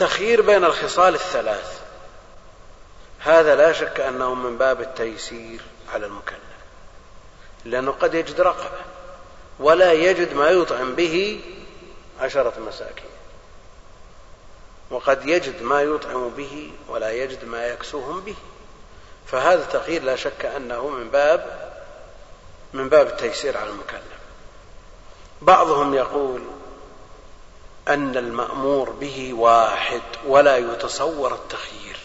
[0.00, 1.80] التخيير بين الخصال الثلاث.
[3.18, 5.60] هذا لا شك أنه من باب التيسير
[5.92, 6.38] على المكلف
[7.64, 8.78] لأنه قد يجد رقبة
[9.58, 11.40] ولا يجد ما يطعم به
[12.20, 13.10] عشرة مساكين.
[14.90, 18.36] وقد يجد ما يطعم به ولا يجد ما يكسوهم به.
[19.26, 21.70] فهذا التغيير لا شك أنه من باب
[22.72, 24.20] من باب التيسير على المكلف.
[25.42, 26.42] بعضهم يقول
[27.90, 31.96] أن المأمور به واحد ولا يتصور التخيير.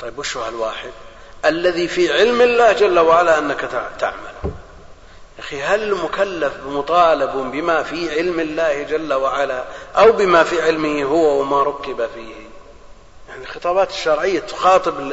[0.00, 0.90] طيب وش هو الواحد؟
[1.44, 4.52] الذي في علم الله جل وعلا أنك تعمل.
[5.38, 9.64] أخي هل المكلف مطالب بما في علم الله جل وعلا
[9.96, 12.34] أو بما في علمه هو وما ركب فيه؟
[13.28, 15.12] يعني الخطابات الشرعية تخاطب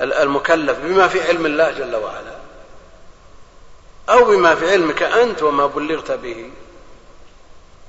[0.00, 2.36] المكلف بما في علم الله جل وعلا
[4.08, 6.50] أو بما في علمك أنت وما بلغت به.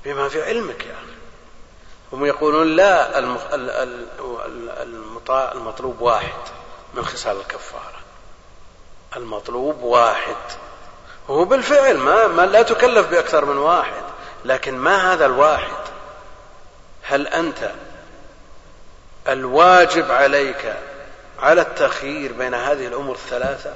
[0.04, 1.12] بما في علمك يا أخي.
[2.12, 3.18] هم يقولون لا
[5.52, 6.38] المطلوب واحد
[6.94, 8.00] من خصال الكفارة.
[9.16, 10.36] المطلوب واحد.
[11.28, 14.02] وهو بالفعل ما, ما لا تكلف بأكثر من واحد.
[14.44, 15.80] لكن ما هذا الواحد؟
[17.02, 17.70] هل أنت
[19.28, 20.76] الواجب عليك
[21.38, 23.74] على التخيير بين هذه الأمور الثلاثة؟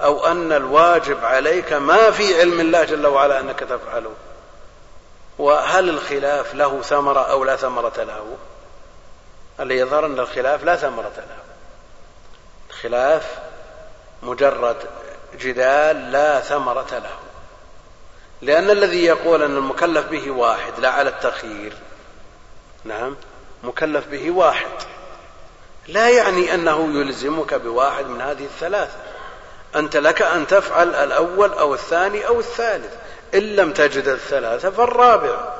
[0.00, 4.12] أو أن الواجب عليك ما في علم الله جل وعلا أنك تفعله؟
[5.42, 8.36] وهل الخلاف له ثمرة أو لا ثمرة له؟
[9.60, 11.38] اللي يظهر أن الخلاف لا ثمرة له.
[12.70, 13.38] الخلاف
[14.22, 14.76] مجرد
[15.40, 17.16] جدال لا ثمرة له.
[18.42, 21.72] لأن الذي يقول أن المكلف به واحد لا على التخيير
[22.84, 23.16] نعم
[23.62, 24.70] مكلف به واحد.
[25.88, 28.98] لا يعني أنه يلزمك بواحد من هذه الثلاثة.
[29.76, 33.01] أنت لك أن تفعل الأول أو الثاني أو الثالث.
[33.34, 35.54] إن لم تجد الثلاثة فالرابع.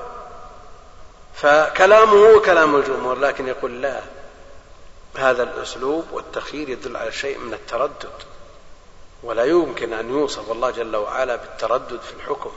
[1.35, 4.01] فكلامه كلام الجمهور لكن يقول لا
[5.17, 8.13] هذا الأسلوب والتخيير يدل على شيء من التردد.
[9.23, 12.53] ولا يمكن أن يوصف الله جل وعلا بالتردد في الحكم.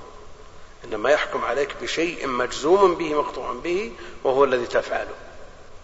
[0.85, 3.91] إنما يحكم عليك بشيء مجزوم به مقطوع به
[4.23, 5.16] وهو الذي تفعله.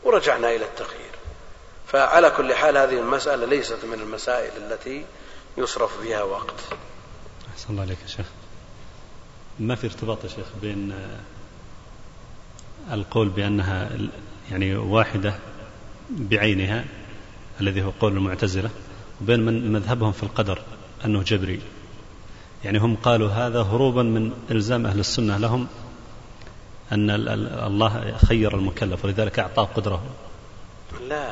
[0.03, 1.11] ورجعنا إلى التخيير.
[1.88, 5.05] فعلى كل حال هذه المسألة ليست من المسائل التي
[5.57, 6.55] يصرف فيها وقت.
[7.53, 8.25] أحسن الله عليك يا شيخ.
[9.61, 10.94] ما في ارتباط يا شيخ بين
[12.91, 13.89] القول بأنها
[14.51, 15.35] يعني واحدة
[16.09, 16.85] بعينها
[17.61, 18.69] الذي هو قول المعتزلة
[19.22, 20.61] وبين من مذهبهم في القدر
[21.05, 21.61] أنه جبري.
[22.63, 25.67] يعني هم قالوا هذا هروبا من إلزام أهل السنة لهم
[26.91, 27.09] أن
[27.66, 30.03] الله خير المكلف ولذلك أعطاه قدرة.
[31.07, 31.31] لا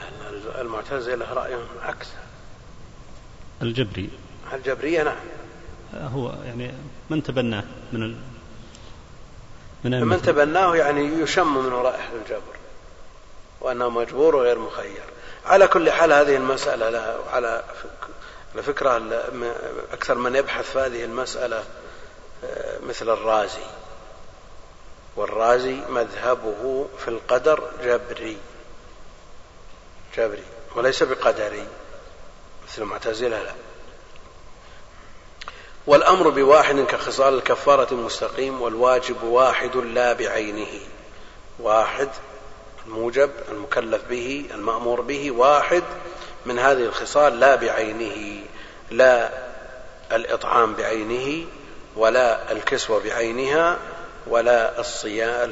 [0.62, 2.08] المعتزلة رأيهم عكس.
[3.62, 4.10] الجبري.
[4.54, 5.18] الجبرية نعم.
[5.94, 6.72] هو يعني
[7.10, 8.16] من تبناه من ال...
[9.84, 12.56] من, من تبناه يعني يشم من رائحة الجبر
[13.62, 15.04] وأنه مجبور وغير مخير.
[15.46, 17.64] على كل حال هذه المسألة لا على
[18.64, 19.02] فكرة
[19.94, 21.64] أكثر من يبحث في هذه المسألة
[22.44, 23.66] آه، مثل الرازي.
[25.16, 28.38] والرازي مذهبه في القدر جبري
[30.18, 30.44] جبري
[30.76, 31.68] وليس بقدري
[32.68, 33.54] مثل المعتزلة لا.
[35.90, 40.80] والأمر بواحد كخصال الكفارة مستقيم والواجب واحد لا بعينه.
[41.60, 42.10] واحد
[42.86, 45.84] الموجب المكلف به المأمور به واحد
[46.46, 48.44] من هذه الخصال لا بعينه
[48.92, 49.30] لا
[50.12, 51.48] الإطعام بعينه
[51.96, 53.78] ولا الكسوة بعينها
[54.28, 55.50] ولا الصيام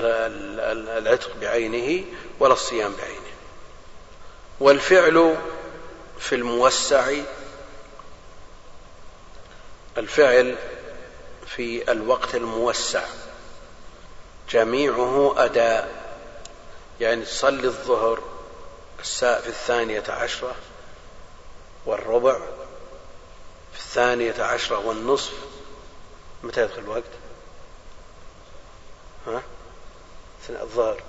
[0.98, 2.06] العتق بعينه
[2.40, 3.34] ولا الصيام بعينه.
[4.60, 5.36] والفعل
[6.20, 7.12] في الموسع
[9.98, 10.56] الفعل
[11.46, 13.06] في الوقت الموسع.
[14.50, 16.08] جميعه أداء.
[17.00, 18.20] يعني تصلي الظهر
[19.00, 20.56] الساعة في الثانية عشرة
[21.86, 22.40] والربع
[23.74, 25.34] في الثانية عشرة والنصف.
[26.44, 27.04] متى يدخل الوقت؟
[29.28, 29.42] ها؟
[30.50, 31.02] الظهر.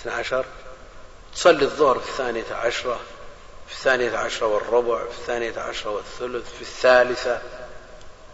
[0.00, 0.44] اثنى عشر.
[1.34, 3.00] تصلي الظهر في الثانية عشرة.
[3.68, 7.42] في الثانية عشرة والربع في الثانية عشرة والثلث في الثالثة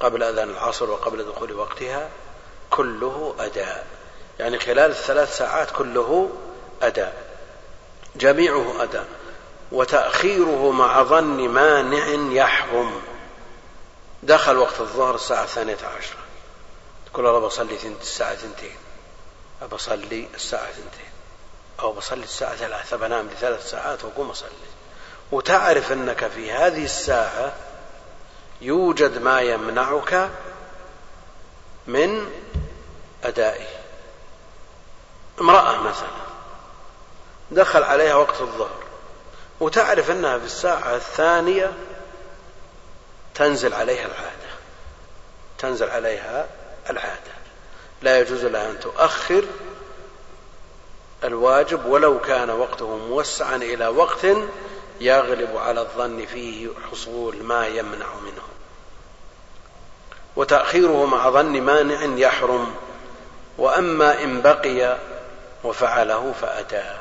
[0.00, 2.11] قبل أذان العصر وقبل دخول وقتها
[2.70, 3.87] كله أداء.
[4.38, 6.31] يعني خلال الثلاث ساعات كله
[6.82, 7.14] أداء.
[8.17, 9.08] جميعه أداء.
[9.73, 13.02] وتأخيره مع ظن مانع يحرم.
[14.23, 16.19] دخل وقت الظهر الساعة الثانية عشرة.
[17.12, 18.76] تقول الله بصلي الساعة ثنتين.
[19.62, 21.12] أبصلي الساعة ثنتين.
[21.81, 24.72] أو بصلي الساعة ثلاثة بنام لثلاث ساعات وأقوم أصلي.
[25.32, 27.52] وتعرف أنك في هذه الساعة
[28.61, 30.31] يوجد ما يمنعك
[31.87, 32.31] من
[33.25, 33.67] أدائه.
[35.40, 36.23] امرأة مثلا
[37.50, 38.82] دخل عليها وقت الظهر
[39.61, 41.73] وتعرف أنها في الساعة الثانية
[43.35, 44.52] تنزل عليها العادة.
[45.58, 46.46] تنزل عليها
[46.90, 47.32] العادة.
[48.02, 49.44] لا يجوز لها أن تؤخر
[51.25, 54.26] الواجب ولو كان وقته موسعا إلى وقت
[55.04, 58.43] يغلب على الظن فيه حصول ما يمنع منه.
[60.37, 62.75] وتأخيره مع ظن مانع يحرم
[63.58, 64.99] وأما إن بقي
[65.64, 66.99] وفعله فأتى.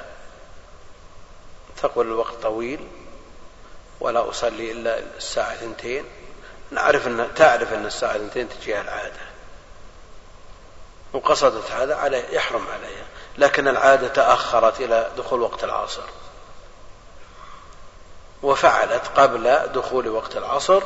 [1.81, 2.87] تقول الوقت طويل
[3.99, 6.05] ولا أصلي إلا الساعة اثنتين.
[6.71, 9.31] نعرف أن تعرف أن الساعة اثنتين تجيها العادة.
[11.13, 13.05] وقصدت هذا عليه يحرم عليها.
[13.37, 16.03] لكن العادة تأخرت إلى دخول وقت العصر.
[18.43, 20.83] وفعلت قبل دخول وقت العصر.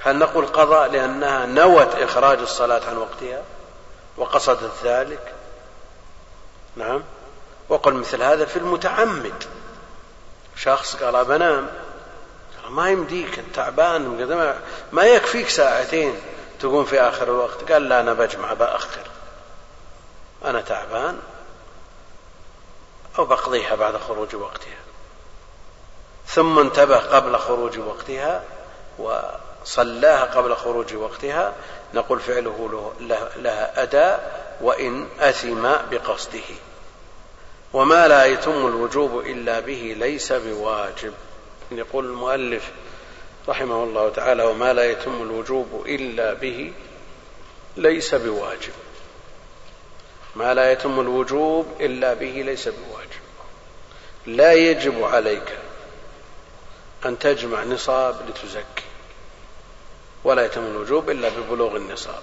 [0.00, 3.42] هل نقول قضاء لأنها نوت إخراج الصلاة عن وقتها
[4.16, 5.34] وقصدت ذلك؟
[6.76, 7.02] نعم.
[7.68, 9.44] وقل مثل هذا في المتعمد.
[10.56, 11.68] شخص قال بنام
[12.68, 14.58] ما يمديك تعبان
[14.92, 16.20] ما يكفيك ساعتين
[16.60, 17.72] تقوم في آخر الوقت.
[17.72, 19.00] قال لا أنا بجمع بأخر.
[20.44, 21.18] أنا تعبان
[23.18, 24.87] أو بقضيها بعد خروج وقتها.
[26.28, 28.42] ثم انتبه قبل خروج وقتها
[28.98, 31.54] وصلاها قبل خروج وقتها
[31.94, 32.92] نقول فعله
[33.36, 36.48] لها أداء وإن أثم بقصده.
[37.72, 41.12] وما لا يتم الوجوب إلا به ليس بواجب.
[41.72, 42.70] يقول المؤلف
[43.48, 46.72] رحمه الله تعالى وما لا يتم الوجوب إلا به
[47.76, 48.72] ليس بواجب.
[50.36, 53.22] ما لا يتم الوجوب إلا به ليس بواجب.
[54.26, 55.58] لا يجب عليك
[57.06, 58.84] أن تجمع نصاب لتزكي
[60.24, 62.22] ولا يتم الوجوب إلا ببلوغ النصاب.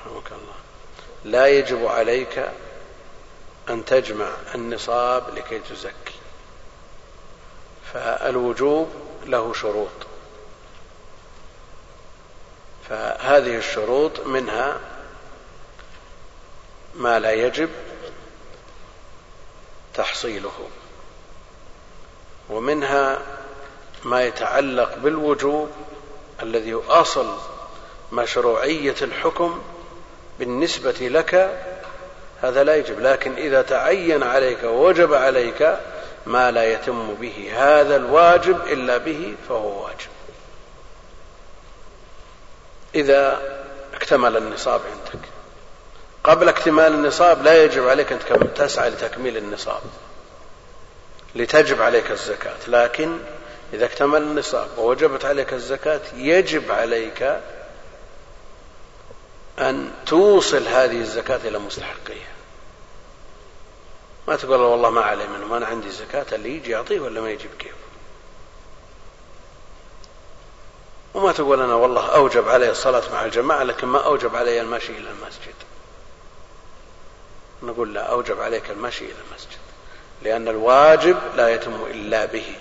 [0.00, 0.54] رحمك الله.
[1.24, 2.48] لا يجب عليك
[3.68, 6.14] أن تجمع النصاب لكي تزكي
[7.92, 8.88] فالوجوب
[9.26, 9.90] له شروط.
[12.88, 14.80] فهذه الشروط منها
[16.94, 17.70] ما لا يجب
[19.94, 20.68] تحصيله.
[22.50, 23.18] ومنها
[24.04, 25.70] ما يتعلق بالوجوب
[26.42, 27.36] الذي اصل
[28.12, 29.62] مشروعية الحكم
[30.38, 31.58] بالنسبة لك
[32.42, 33.00] هذا لا يجب.
[33.00, 35.78] لكن إذا تعين عليك ووجب عليك
[36.26, 40.10] ما لا يتم به هذا الواجب إلا به فهو واجب.
[42.94, 43.40] إذا
[43.94, 45.28] اكتمل النصاب عندك.
[46.24, 49.82] قبل اكتمال النصاب لا يجب عليك أن تسعى لتكميل النصاب.
[51.34, 52.56] لتجب عليك الزكاة.
[52.68, 53.18] لكن
[53.72, 57.40] إذا اكتمل النصاب ووجبت عليك الزكاة يجب عليك
[59.58, 62.32] أن توصل هذه الزكاة إلى مستحقيها.
[64.28, 67.48] ما تقول والله ما علي منه أنا عندي زكاة اللي يجي يعطيه ولا ما يجي
[67.48, 67.74] بكيف
[71.14, 75.10] وما تقول أنا والله أوجب علي الصلاة مع الجماعة لكن ما أوجب علي المشي إلى
[75.10, 75.54] المسجد.
[77.62, 79.61] نقول لا أوجب عليك المشي إلى المسجد.
[80.24, 82.54] لأن الواجب لا يتم إلا به.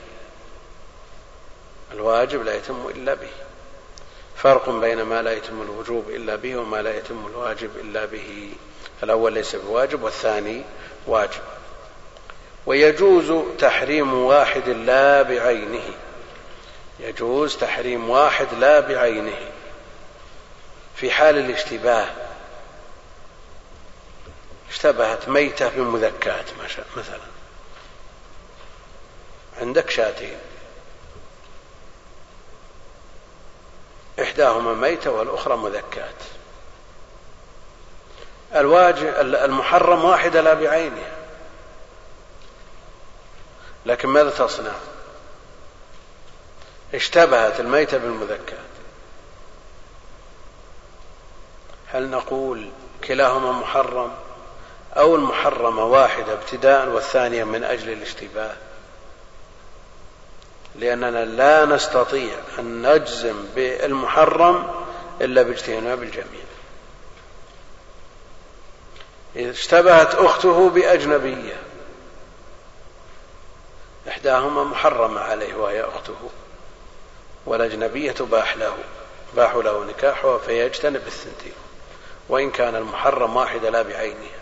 [1.91, 3.29] الواجب لا يتم إلا به.
[4.35, 8.49] فرق بين ما لا يتم الوجوب إلا به وما لا يتم الواجب إلا به.
[9.03, 10.63] الأول ليس بواجب والثاني
[11.07, 11.41] واجب.
[12.65, 15.93] ويجوز تحريم واحد لا بعينه.
[16.99, 19.51] يجوز تحريم واحد لا بعينه.
[20.95, 22.07] في حال الاشتباه.
[24.69, 26.45] اشتبهت ميتة بمذكاة
[26.95, 27.19] مثلا.
[29.61, 30.37] عندك شاتين
[34.21, 36.13] إحداهما ميتة والأخرى مذكاة
[38.55, 41.11] الواجب المحرم واحدة لا بعينها.
[43.85, 44.71] لكن ماذا تصنع؟
[46.93, 48.57] اشتبهت الميتة بالمذكاة
[51.87, 52.69] هل نقول
[53.03, 54.11] كلاهما محرم
[54.97, 58.55] أو المحرمة واحدة ابتداء والثانية من أجل الاشتباه؟
[60.75, 64.71] لأننا لا نستطيع أن نجزم بالمحرم
[65.21, 66.41] إلا باجتناب الجميع
[69.37, 71.55] اشتبهت أخته بأجنبية.
[74.07, 76.29] إحداهما محرمة عليه وهي أخته
[77.45, 78.77] والأجنبية تباح له
[79.35, 81.53] باح له نكاحها فيجتنب الثنتين
[82.29, 84.41] وإن كان المحرم واحدة لا بعينها.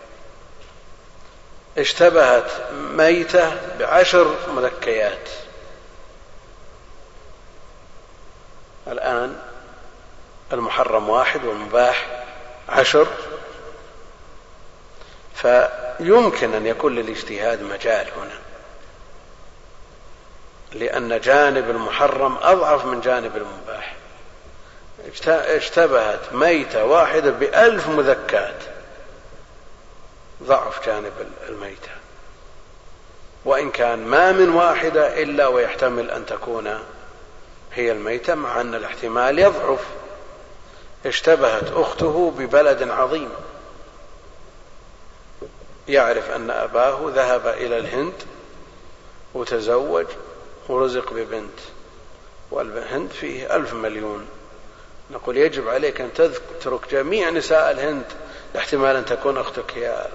[1.78, 5.28] اشتبهت ميتة بعشر مذكيات
[8.90, 9.36] الآن
[10.52, 12.24] المحرم واحد والمباح
[12.68, 13.06] عشر.
[15.34, 18.38] فيمكن أن يكون للاجتهاد مجال هنا
[20.72, 23.94] لأن جانب المحرم أضعف من جانب المباح.
[25.28, 28.62] اشتبهت ميتة واحدة بألف مذكات
[30.42, 31.12] ضعف جانب
[31.48, 31.90] الميتة.
[33.44, 36.78] وإن كان ما من واحدة إلا ويحتمل أن تكون
[37.74, 39.86] هي الميتة مع أن الاحتمال يضعف.
[41.06, 43.30] اشتبهت أخته ببلد عظيم.
[45.88, 48.14] يعرف أن أباه ذهب إلى الهند
[49.34, 50.06] وتزوج
[50.68, 51.58] ورزق ببنت
[52.50, 54.26] والهند فيه ألف مليون.
[55.10, 58.04] نقول يجب عليك أن تترك جميع نساء الهند
[58.56, 60.08] احتمال أن تكون أختك هي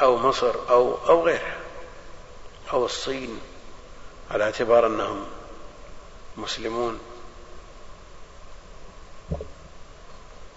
[0.00, 1.56] أو مصر أو أو غيرها
[2.72, 3.40] أو الصين.
[4.30, 5.26] على اعتبار أنهم
[6.36, 6.98] مسلمون.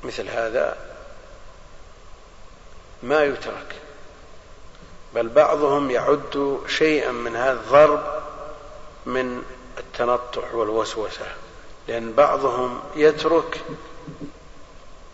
[0.03, 0.77] مثل هذا
[3.03, 3.75] ما يترك
[5.15, 8.03] بل بعضهم يعد شيئا من هذا الضرب
[9.05, 9.43] من
[9.77, 11.25] التنطع والوسوسة
[11.87, 13.61] لأن بعضهم يترك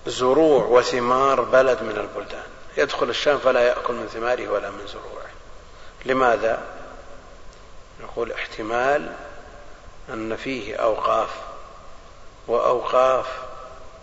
[0.07, 2.43] زروع وثمار بلد من البلدان.
[2.77, 5.29] يدخل الشام فلا يأكل من ثماره ولا من زروعه.
[6.05, 6.72] لماذا؟
[8.03, 9.15] نقول احتمال
[10.09, 11.29] أن فيه أوقاف
[12.47, 13.25] وأوقاف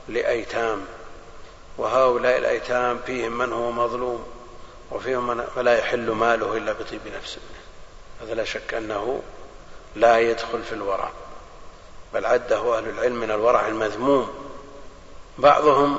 [0.09, 0.85] لأيتام
[1.79, 4.27] وهؤلاء الأيتام فيهم من هو مظلوم
[4.91, 7.39] وفيهم من فلا يحل ماله إلا بطيب نفس.
[8.23, 9.23] هذا لا شك أنه
[9.97, 11.11] لا يدخل في الورع
[12.15, 14.51] بل عده أهل العلم من الورع المذموم.
[15.39, 15.99] بعضهم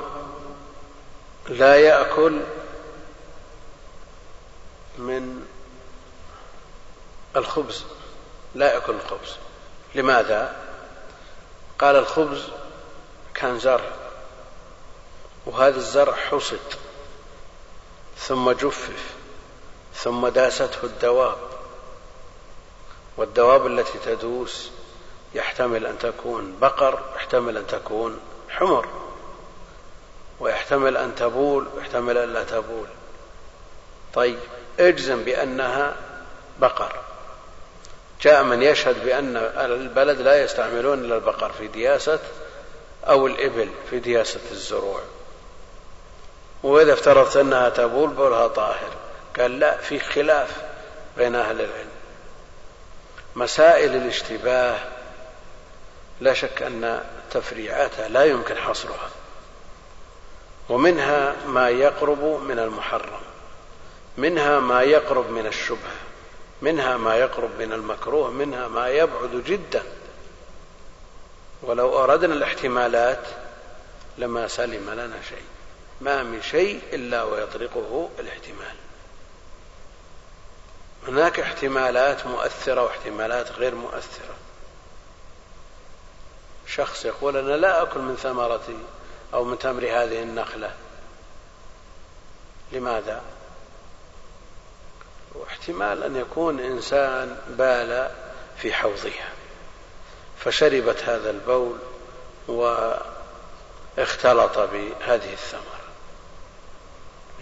[1.48, 2.40] لا يأكل
[4.98, 5.46] من
[7.36, 7.84] الخبز
[8.54, 9.36] لا يأكل الخبز.
[9.94, 10.56] لماذا؟
[11.78, 12.42] قال الخبز
[13.34, 13.90] كان زرع
[15.46, 16.60] وهذا الزرع حصد
[18.18, 19.14] ثم جفف
[19.94, 21.38] ثم داسته الدواب
[23.16, 24.70] والدواب التي تدوس
[25.34, 28.88] يحتمل أن تكون بقر يحتمل أن تكون حمر
[30.40, 32.86] ويحتمل أن تبول ويحتمل أن لا تبول.
[34.14, 34.38] طيب
[34.80, 35.96] اجزم بأنها
[36.58, 37.11] بقر.
[38.22, 42.18] جاء من يشهد بأن البلد لا يستعملون إلا البقر في دياسة
[43.04, 45.00] أو الإبل في دياسة الزروع.
[46.62, 48.90] وإذا افترضت أنها تبول بولها طاهر.
[49.38, 50.56] قال لا في خلاف
[51.16, 51.90] بين أهل العلم.
[53.36, 54.78] مسائل الاشتباه
[56.20, 59.10] لا شك أن تفريعاتها لا يمكن حصرها.
[60.68, 63.20] ومنها ما يقرب من المحرم.
[64.16, 66.11] منها ما يقرب من الشبهة.
[66.62, 69.82] منها ما يقرب من المكروه منها ما يبعد جدا.
[71.62, 73.26] ولو أردنا الاحتمالات
[74.18, 75.44] لما سلم لنا شيء.
[76.00, 78.74] ما من شيء إلا ويطرقه الاحتمال.
[81.08, 84.34] هناك احتمالات مؤثرة واحتمالات غير مؤثرة.
[86.66, 88.78] شخص يقول أنا لا أكل من ثمرتي
[89.34, 90.74] أو من تمر هذه النخلة.
[92.72, 93.22] لماذا؟
[95.34, 98.10] واحتمال أن يكون إنسان بال
[98.56, 99.28] في حوضها
[100.38, 101.78] فشربت هذا البول
[103.98, 105.82] واختلط بهذه الثمرة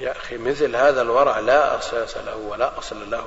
[0.01, 3.25] يا أخي مثل هذا الورع لا أساس له ولا أصل له.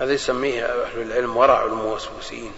[0.00, 2.52] هذا يسميه أهل العلم ورع الموسوسين.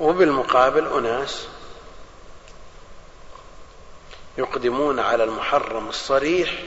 [0.00, 1.46] وبالمقابل أناس
[4.38, 6.62] يقدمون على المحرم الصريح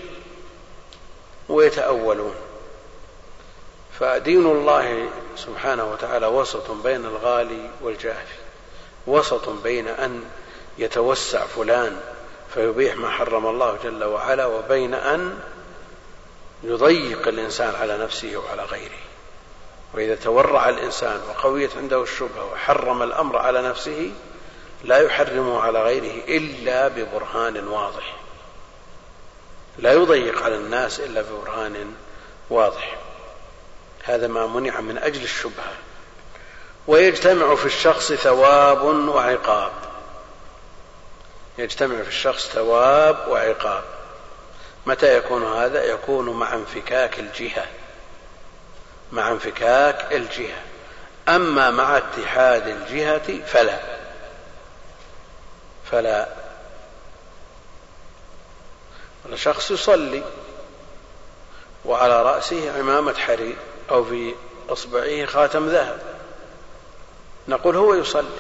[1.50, 2.36] ويتأولون.
[4.00, 8.40] فدين الله سبحانه وتعالى وسط بين الغالي والجافي
[9.08, 10.24] وسط بين أن
[10.78, 12.02] يتوسع فلان
[12.54, 15.40] فيبيح ما حرم الله جل وعلا وبين أن
[16.64, 19.00] يضيق الإنسان على نفسه وعلى غيره.
[19.94, 24.12] وإذا تورع الإنسان وقويت عنده الشبهة وحرم الأمر على نفسه
[24.84, 28.19] لا يحرمه على غيره إلا ببرهان واضح.
[29.82, 31.94] لا يضيق على الناس إلا ببرهان
[32.50, 32.96] واضح.
[34.04, 35.74] هذا ما منع من أجل الشبهة.
[36.88, 39.72] ويجتمع في الشخص ثواب وعقاب.
[41.58, 43.84] يجتمع في الشخص ثواب وعقاب.
[44.86, 47.66] متى يكون هذا؟ يكون مع انفكاك الجهة.
[49.12, 50.62] مع انفكاك الجهة.
[51.28, 53.80] أما مع اتحاد الجهة فلا.
[55.92, 56.39] فلا.
[59.36, 60.24] شخص يصلي
[61.86, 63.56] وعلى رأسه عمامة حرير
[63.92, 64.36] أو في
[64.70, 66.00] إصبعه خاتم ذهب.
[67.48, 68.40] نقول هو يصلي.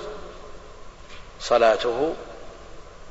[1.39, 2.15] صلاته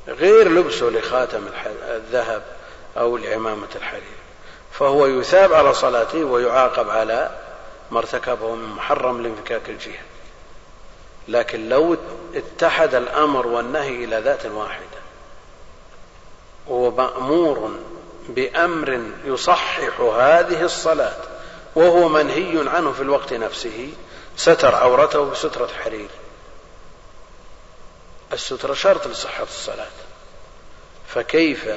[0.07, 1.47] غير لبسه لخاتم
[1.87, 2.43] الذهب
[2.97, 4.19] أو لعمامة الحرير.
[4.71, 7.39] فهو يثاب على صلاته ويعاقب على
[7.91, 10.03] ما ارتكبه من محرم لانفكاك الجهة.
[11.27, 11.97] لكن لو
[12.35, 14.98] اتحد الأمر والنهي إلى ذات واحدة
[16.69, 17.75] وهو مأمور
[18.29, 21.17] بأمر يصحح هذه الصلاة
[21.75, 23.89] وهو منهي عنه في الوقت نفسه
[24.37, 26.09] ستر عورته بسترة حرير.
[28.33, 29.87] السترة شرط لصحة الصلاة.
[31.07, 31.69] فكيف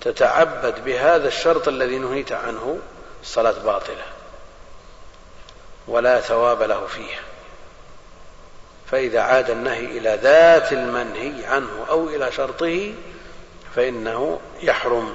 [0.00, 2.78] تتعبد بهذا الشرط الذي نهيت عنه؟
[3.22, 4.04] الصلاة باطلة.
[5.88, 7.20] ولا ثواب له فيها.
[8.90, 12.92] فإذا عاد النهي إلى ذات المنهي عنه أو إلى شرطه
[13.76, 15.14] فإنه يحرم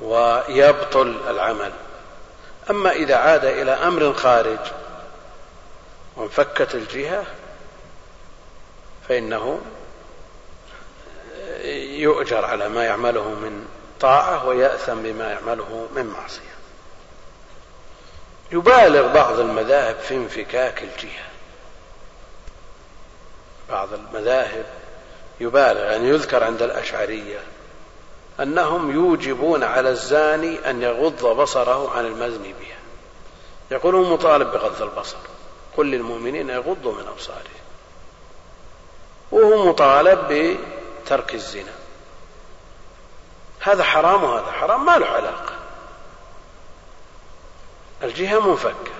[0.00, 1.72] ويبطل العمل.
[2.70, 4.58] أما إذا عاد إلى أمر خارج
[6.16, 7.24] وانفكت الجهة
[9.08, 9.60] فإنه
[11.98, 13.68] يؤجر على ما يعمله من
[14.00, 16.58] طاعة ويأثم بما يعمله من معصية.
[18.52, 21.28] يبالغ بعض المذاهب في انفكاك الجهة.
[23.70, 24.66] بعض المذاهب
[25.40, 27.38] يبالغ يعني يذكر عند الأشعرية
[28.40, 32.78] أنهم يوجبون على الزاني أن يغض بصره عن المزن بها.
[33.70, 35.16] يقولون مطالب بغض البصر
[35.76, 37.58] قل للمؤمنين يغضوا من أبصارهم
[39.32, 40.18] وهو مطالب
[41.04, 41.72] بترك الزنا.
[43.60, 45.52] هذا حرام وهذا حرام ما له علاقة.
[48.02, 48.92] الجهة منفكة.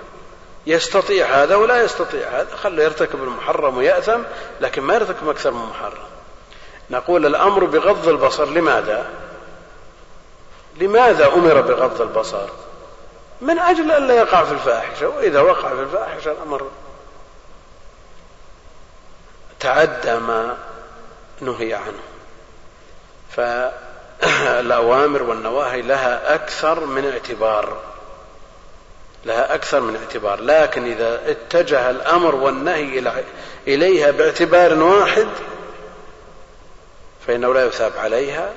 [0.67, 4.23] يستطيع هذا ولا يستطيع هذا خله يرتكب المحرم ويأثم
[4.61, 6.08] لكن ما يرتكب أكثر من محرم.
[6.91, 9.07] نقول الأمر بغض البصر لماذا؟
[10.77, 12.49] لماذا أمر بغض البصر؟
[13.41, 16.67] من أجل أن لا يقع في الفاحشة وإذا وقع في الفاحشة الأمر
[19.61, 20.57] تعدى ما
[21.41, 22.03] نهي عنه.
[23.31, 27.77] فالأوامر والنواهي لها أكثر من اعتبار
[29.25, 30.41] لها أكثر من اعتبار.
[30.41, 33.23] لكن إذا اتجه الأمر والنهي
[33.67, 35.29] إليها باعتبار واحد
[37.29, 38.53] فإنه لا يثاب عليها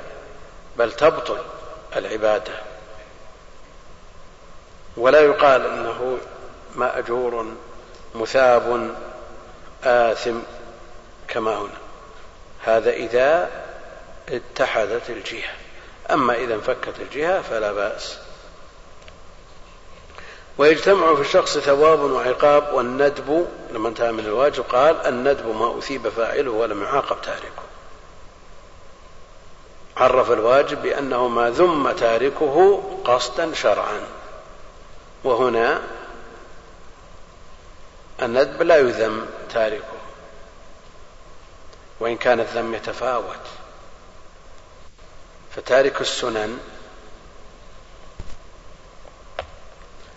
[0.78, 1.38] بل تبطل
[1.96, 2.54] العبادة.
[4.98, 6.18] ولا يقال إنه
[6.76, 7.46] مأجور
[8.16, 8.96] مثاب
[9.84, 10.40] آثم
[11.28, 11.78] كما هنا.
[12.64, 13.50] هذا إذا
[14.30, 15.54] اتحدت الجهة.
[16.12, 18.18] أما إذا انفكت الجهة فلا بأس.
[20.58, 26.52] ويجتمع في الشخص ثواب وعقاب والندب لما انتهى من الواجب قال الندب ما أثيب فاعله
[26.52, 27.71] ولم يعاقب تاركه.
[29.98, 34.02] عرف الواجب بأنه ما ذم تاركه قصدا شرعا.
[35.24, 35.82] وهنا
[38.22, 40.02] الندب لا يذم تاركه
[42.00, 43.46] وإن كان الذم يتفاوت.
[45.56, 46.60] فتارك السنن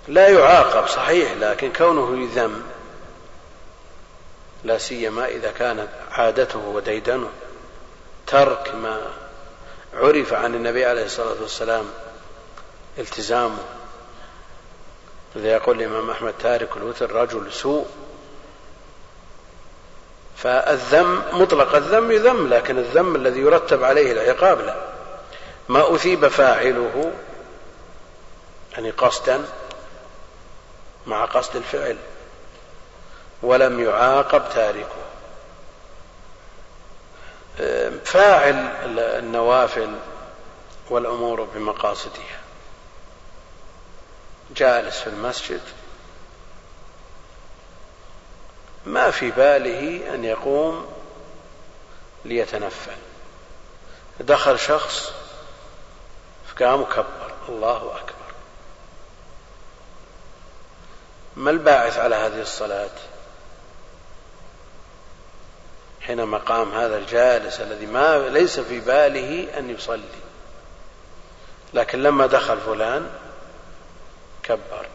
[0.08, 2.62] لا يعاقب صحيح لكن كونه يذم
[4.64, 7.30] لا سيما إذا كانت عادته وديدنه
[8.26, 9.23] ترك ما
[9.96, 11.84] عرف عن النبي عليه الصلاة والسلام
[12.98, 13.58] التزامه.
[15.36, 17.86] إذا يقول الإمام أحمد تارك الوتر رجل سوء.
[20.36, 24.76] فالذم مطلق الذم يذم لكن الذم الذي يرتب عليه العقاب لا.
[25.68, 27.12] ما أثيب فاعله
[28.72, 29.44] يعني قصدا
[31.06, 31.96] مع قصد الفعل
[33.42, 35.03] ولم يعاقب تاركه.
[38.04, 39.94] فاعل النوافل
[40.90, 42.40] والأمور بمقاصدها.
[44.56, 45.60] جالس في المسجد.
[48.86, 50.92] ما في باله أن يقوم
[52.24, 52.96] ليتنفل.
[54.20, 55.12] دخل شخص
[56.54, 57.32] فقام وكبر.
[57.48, 58.14] الله أكبر.
[61.36, 63.13] ما الباعث على هذه الصلاة؟
[66.06, 70.02] حينما قام هذا الجالس الذي ما ليس في باله أن يصلي.
[71.74, 73.10] لكن لما دخل فلان
[74.42, 74.86] كبر.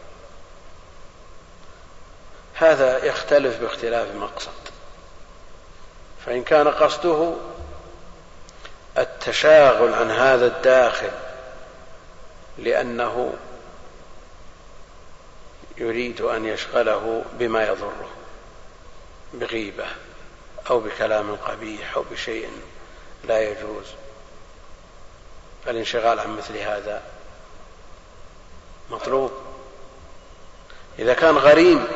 [2.54, 4.50] هذا يختلف باختلاف مقصد
[6.26, 7.34] فإن كان قصده
[8.98, 11.10] التشاغل عن هذا الداخل
[12.58, 13.34] لأنه
[15.76, 18.08] يريد أن يشغله بما يضره
[19.34, 19.86] بغيبة.
[20.70, 22.50] أو بكلام قبيح أو بشيء
[23.24, 23.86] لا يجوز.
[25.66, 27.02] الانشغال عن مثل هذا
[28.90, 29.32] مطلوب.
[30.98, 31.86] إذا كان غريم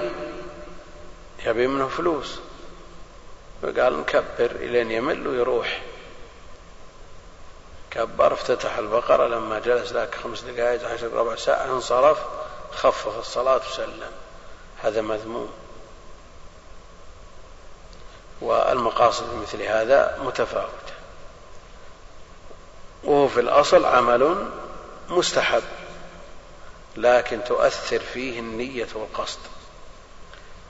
[1.46, 2.38] يبي منه فلوس
[3.62, 5.82] فقال نكبر إلين يمل ويروح.
[7.90, 12.18] كبر افتتح البقرة لما جلس ذاك خمس دقائق عشر ربع ساعة انصرف
[12.72, 14.12] خفف الصلاة وسلم.
[14.82, 15.63] هذا مذموم.
[18.40, 20.94] والمقاصد مثل هذا متفاوتة
[23.04, 24.48] وهو في الأصل عمل
[25.08, 25.62] مستحب
[26.96, 29.38] لكن تؤثر فيه النية والقصد.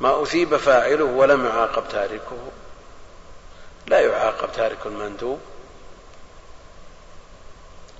[0.00, 2.38] ما أثيب فاعله ولم يعاقب تاركه.
[3.86, 5.40] لا يعاقب تارك المندوب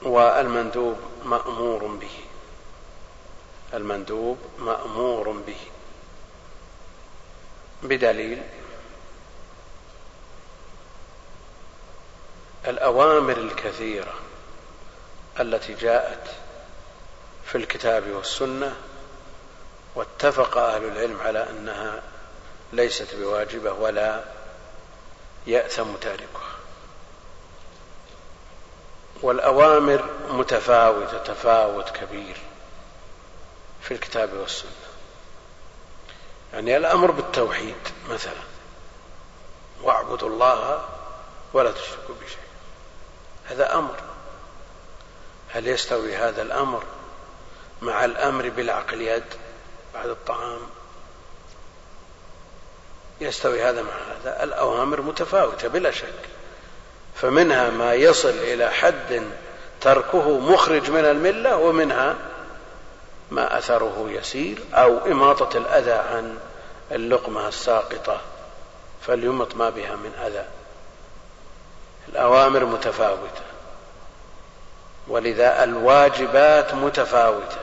[0.02, 2.18] والمندوب مأمور به.
[3.74, 5.60] المندوب مأمور به.
[7.82, 8.42] بدليل
[12.66, 14.14] الأوامر الكثيرة
[15.40, 16.26] التي جاءت
[17.46, 18.76] في الكتاب والسنة
[19.94, 22.02] واتفق أهل العلم على أنها
[22.72, 24.24] ليست بواجبة ولا
[25.46, 26.54] يأثم تاركها.
[29.22, 32.36] والأوامر متفاوتة تفاوت كبير
[33.82, 34.70] في الكتاب والسنة.
[36.52, 37.76] يعني الأمر بالتوحيد
[38.08, 38.42] مثلا
[39.82, 40.88] واعبدوا الله
[41.52, 42.43] ولا تشركوا بشيء
[43.44, 43.94] هذا أمر.
[45.48, 46.82] هل يستوي هذا الأمر
[47.82, 49.24] مع الأمر بالعقل يد
[49.94, 50.60] بعد الطعام؟
[53.20, 54.44] يستوي هذا مع هذا.
[54.44, 56.28] الأوامر متفاوتة بلا شك.
[57.14, 59.22] فمنها ما يصل إلى حد
[59.80, 62.16] تركه مخرج من الملة ومنها
[63.30, 66.38] ما أثره يسير أو إماطة الأذى عن
[66.92, 68.20] اللقمة الساقطة.
[69.06, 70.44] فليمط ما بها من أذى.
[72.14, 73.42] الأوامر متفاوتة.
[75.08, 77.58] ولذا الواجبات متفاوتة.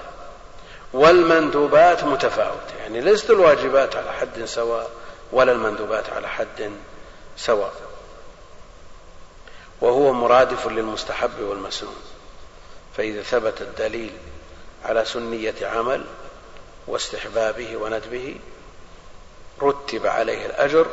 [0.94, 2.76] والمندوبات متفاوتة.
[2.80, 4.90] يعني ليست الواجبات على حد سواء
[5.32, 6.72] ولا المندوبات على حد
[7.38, 7.74] سواء.
[9.82, 12.02] وهو مرادف للمستحب والمسنون.
[12.98, 14.12] فإذا ثبت الدليل
[14.86, 16.06] على سنية عمل
[16.88, 18.36] واستحبابه وندبه
[19.62, 20.88] رتب عليه الأجر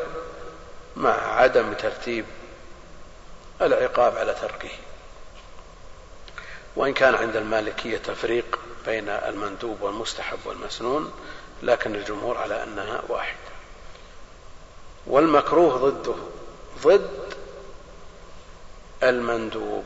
[0.96, 2.24] مع عدم ترتيب
[3.62, 4.70] العقاب على تركه.
[6.76, 11.12] وإن كان عند المالكية تفريق بين المندوب والمستحب والمسنون
[11.62, 13.38] لكن الجمهور على أنها واحدة.
[15.06, 16.14] والمكروه ضده
[16.82, 17.34] ضد
[19.02, 19.84] المندوب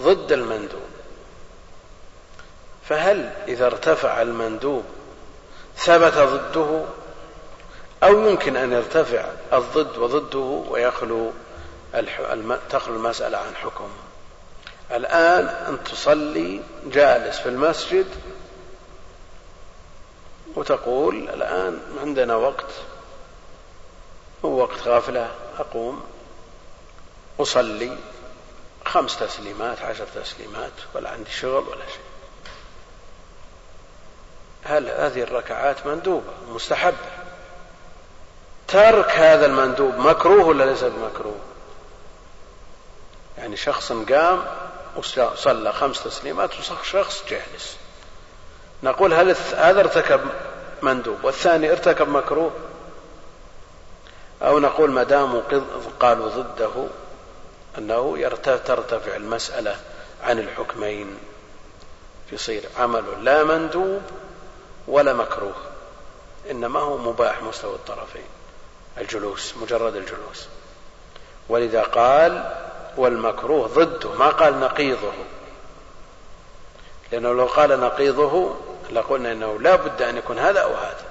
[0.00, 0.88] ضد المندوب.
[2.88, 4.84] فهل إذا ارتفع المندوب
[5.76, 6.84] ثبت ضده
[8.02, 10.38] أو يمكن أن يرتفع الضد وضده
[10.70, 11.32] ويخلو
[12.70, 13.90] تخلو المسألة عن حكم.
[14.90, 18.06] الآن أن تصلي جالس في المسجد
[20.56, 22.70] وتقول الآن عندنا وقت
[24.44, 26.04] هو وقت غافلة أقوم
[27.40, 27.98] أصلي.
[28.84, 32.08] خمس تسليمات عشر تسليمات ولا عندي شغل ولا شيء.
[34.64, 36.96] هل هذه الركعات مندوبة؟ مستحبة.
[38.68, 41.47] ترك هذا المندوب مكروه ولا ليس بمكروه؟
[43.38, 44.42] يعني شخص قام
[44.96, 47.76] وصلى خمس تسليمات وشخص جالس.
[48.82, 50.20] نقول هل هذا ارتكب
[50.82, 52.50] مندوب والثاني ارتكب مكروه؟
[54.42, 55.40] أو نقول ما داموا
[56.00, 56.86] قالوا ضده
[57.78, 58.16] أنه
[58.66, 59.76] ترتفع المسألة
[60.22, 61.18] عن الحكمين.
[62.32, 64.02] يصير عمل لا مندوب
[64.88, 65.56] ولا مكروه
[66.50, 68.26] إنما هو مباح مستوى الطرفين.
[68.98, 70.46] الجلوس مجرد الجلوس.
[71.48, 72.54] ولذا قال
[72.98, 75.12] والمكروه ضده ما قال نقيضه.
[77.12, 78.54] لأنه لو قال نقيضه
[78.90, 81.04] لقلنا أنه لا بد أن يكون هذا أو هذا.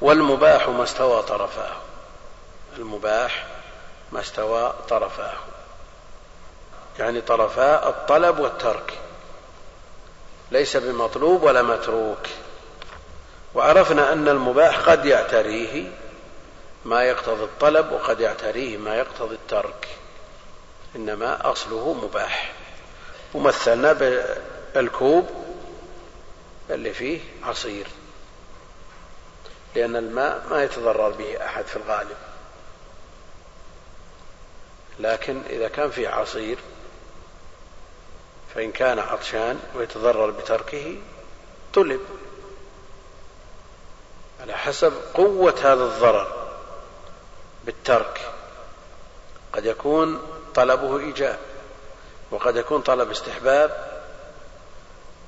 [0.00, 1.72] والمباح ما استوى طرفاه.
[2.76, 3.46] المباح
[4.12, 5.36] ما استوى طرفاه.
[6.98, 8.98] يعني طرفا الطلب والترك.
[10.50, 12.26] ليس بمطلوب ولا متروك.
[13.54, 15.90] وعرفنا أن المباح قد يعتريه.
[16.86, 19.88] ما يقتضي الطلب وقد يعتريه ما يقتضي الترك
[20.96, 22.52] إنما أصله مباح.
[23.34, 23.92] ومثلنا
[24.74, 25.30] بالكوب
[26.70, 27.86] اللي فيه عصير
[29.74, 32.16] لأن الماء ما يتضرر به أحد في الغالب.
[35.00, 36.58] لكن إذا كان فيه عصير
[38.54, 40.96] فإن كان عطشان ويتضرر بتركه
[41.74, 42.00] طلب.
[44.40, 46.45] على حسب قوة هذا الضرر.
[47.66, 48.20] بالترك.
[49.52, 50.22] قد يكون
[50.54, 51.38] طلبه إيجاب
[52.30, 54.00] وقد يكون طلب استحباب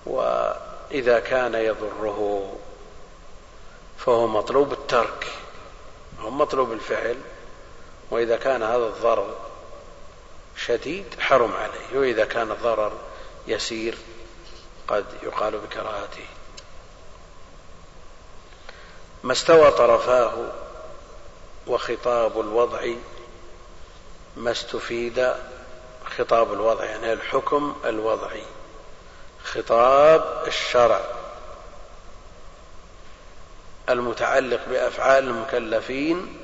[0.06, 2.52] وإذا كان يضره
[3.98, 5.26] فهو مطلوب الترك
[6.20, 7.16] هو مطلوب الفعل
[8.10, 9.34] وإذا كان هذا الضرر
[10.56, 12.92] شديد حرم عليه وإذا كان الضرر
[13.46, 13.98] يسير
[14.88, 16.26] قد يقال بكراهته.
[19.22, 20.52] ما استوى طرفاه
[21.68, 22.86] وخطاب الوضع
[24.36, 25.32] ما استفيد
[26.18, 28.42] خطاب الوضع يعني الحكم الوضعي.
[29.44, 31.00] خطاب الشرع
[33.88, 36.36] المتعلق بأفعال المكلفين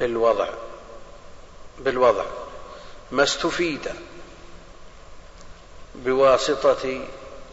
[0.00, 0.48] بالوضع
[1.78, 2.24] بالوضع.
[3.10, 3.92] ما استفيد
[5.94, 7.00] بواسطة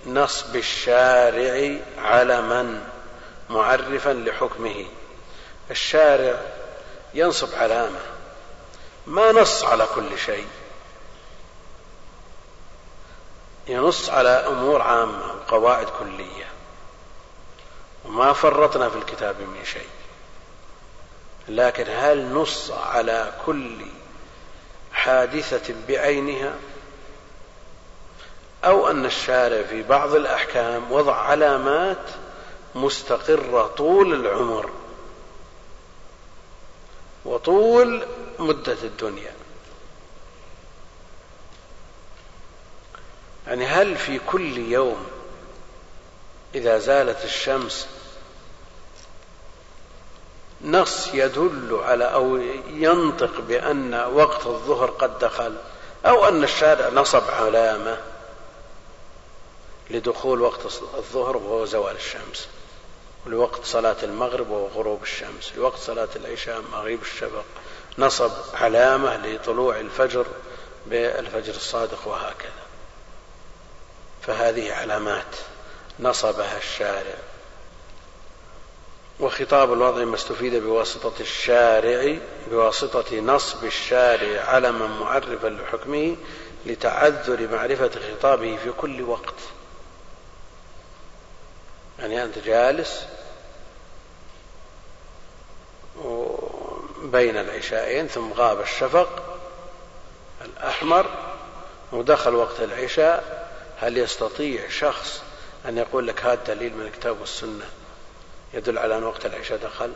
[0.06, 2.90] نصب الشارع علما
[3.50, 4.86] معرفا لحكمه.
[5.72, 6.55] الشارع
[7.16, 8.00] ينصب علامة.
[9.08, 10.48] ما نص على كل شيء.
[13.68, 16.46] ينص على أمور عامة وقواعد كلية.
[18.06, 19.88] وما فرطنا في الكتاب من شيء.
[21.48, 23.78] لكن هل نص على كل
[24.94, 26.54] حادثة بعينها؟
[28.66, 32.10] أو أن الشارع في بعض الأحكام وضع علامات
[32.76, 34.70] مستقرة طول العمر.
[37.26, 38.06] وطول
[38.40, 39.34] مدة الدنيا.
[43.48, 45.08] يعني هل في كل يوم
[46.56, 47.88] إذا زالت الشمس
[50.62, 52.38] نص يدل على أو
[52.70, 55.56] ينطق بأن وقت الظهر قد دخل
[56.06, 57.98] أو أن الشارع نصب علامة
[59.90, 60.66] لدخول وقت
[60.98, 62.48] الظهر وهو زوال الشمس؟
[63.26, 67.46] ولوقت صلاة المغرب وهو غروب الشمس لوقت صلاة العشاء مغيب الشفق
[67.98, 70.26] نصب علامة لطلوع الفجر
[70.86, 72.66] بالفجر الصادق وهكذا.
[74.22, 75.36] فهذه علامات
[76.00, 77.16] نصبها الشارع.
[79.20, 82.18] وخطاب الوضع ما استفيد بواسطة الشارع
[82.52, 86.16] بواسطة نصب الشارع علما معرفا لحكمه
[86.66, 89.36] لتعذر معرفة خطابه في كل وقت.
[92.00, 93.06] يعني أنت جالس
[97.04, 99.40] بين العشاءين ثم غاب الشفق
[100.42, 101.06] الأحمر
[101.92, 103.46] ودخل وقت العشاء.
[103.80, 105.22] هل يستطيع شخص
[105.66, 107.66] أن يقول لك هذا دليل من الكتاب والسنة
[108.54, 109.94] يدل على أن وقت العشاء دخل؟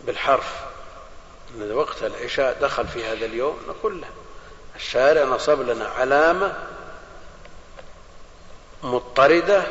[0.00, 0.54] بالحرف
[1.54, 4.08] أن وقت العشاء دخل في هذا اليوم نقول له
[4.76, 6.66] الشارع نصب لنا علامة
[8.82, 9.62] مضطردة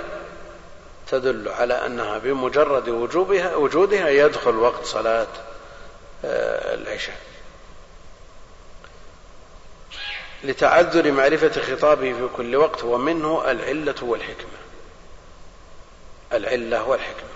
[1.08, 5.28] تدل على أنها بمجرد وجوبها وجودها يدخل وقت صلاة
[6.26, 7.18] آه، العشاء.
[10.44, 14.58] لتعذر معرفة خطابه في كل وقت ومنه العلة والحكمة.
[16.34, 17.30] العلة والحكمة.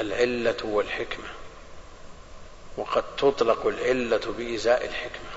[0.00, 1.28] العلة والحكمة.
[2.76, 5.31] وقد تطلق العلة بإزاء الحكمة.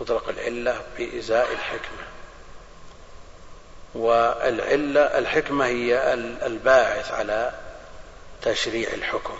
[0.00, 2.04] تطلق العلة بإزاء الحكمة.
[3.94, 6.14] والعلة الحكمة هي
[6.46, 7.52] الباعث على
[8.42, 9.38] تشريع الحكم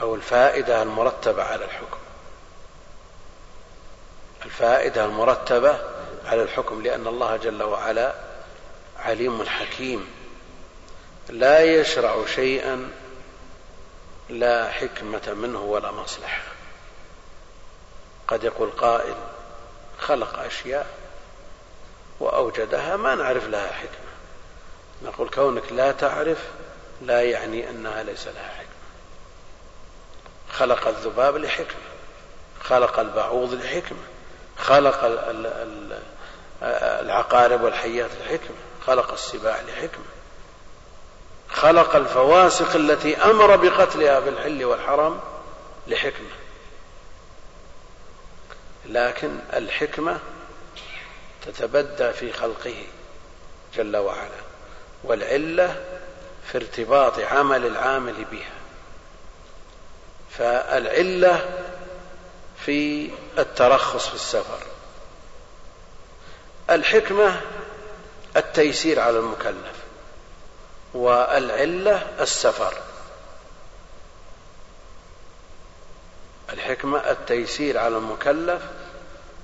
[0.00, 1.98] أو الفائدة المرتبة على الحكم.
[4.44, 5.78] الفائدة المرتبة
[6.26, 8.14] على الحكم لأن الله جل وعلا
[8.98, 10.08] عليم حكيم.
[11.28, 12.90] لا يشرع شيئا
[14.28, 16.49] لا حكمة منه ولا مصلحة.
[18.30, 19.14] قد يقول قائل
[20.00, 20.86] خلق أشياء
[22.20, 24.10] وأوجدها ما نعرف لها حكمة.
[25.02, 26.38] نقول كونك لا تعرف
[27.02, 28.70] لا يعني أنها ليس لها حكمة.
[30.52, 31.80] خلق الذباب لحكمة.
[32.64, 33.98] خلق البعوض لحكمة.
[34.58, 34.98] خلق
[36.62, 38.56] العقارب والحيات لحكمة.
[38.86, 40.04] خلق السباع لحكمة.
[41.50, 45.20] خلق الفواسق التي أمر بقتلها بالحل والحرم
[45.86, 46.39] لحكمة.
[48.90, 50.18] لكن الحكمة
[51.46, 52.84] تتبدى في خلقه
[53.74, 54.40] جل وعلا
[55.04, 55.84] والعلة
[56.46, 58.52] في ارتباط عمل العامل بها.
[60.30, 61.50] فالعلة
[62.64, 64.58] في الترخص في السفر.
[66.70, 67.40] الحكمة
[68.36, 69.76] التيسير على المكلف
[70.94, 72.74] والعلة السفر.
[76.52, 78.62] الحكمة التيسير على المكلف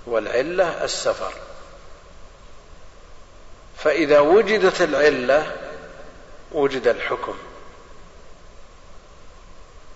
[0.07, 1.33] والعلة السفر.
[3.79, 5.57] فإذا وجدت العلة
[6.53, 7.35] وجد الحكم.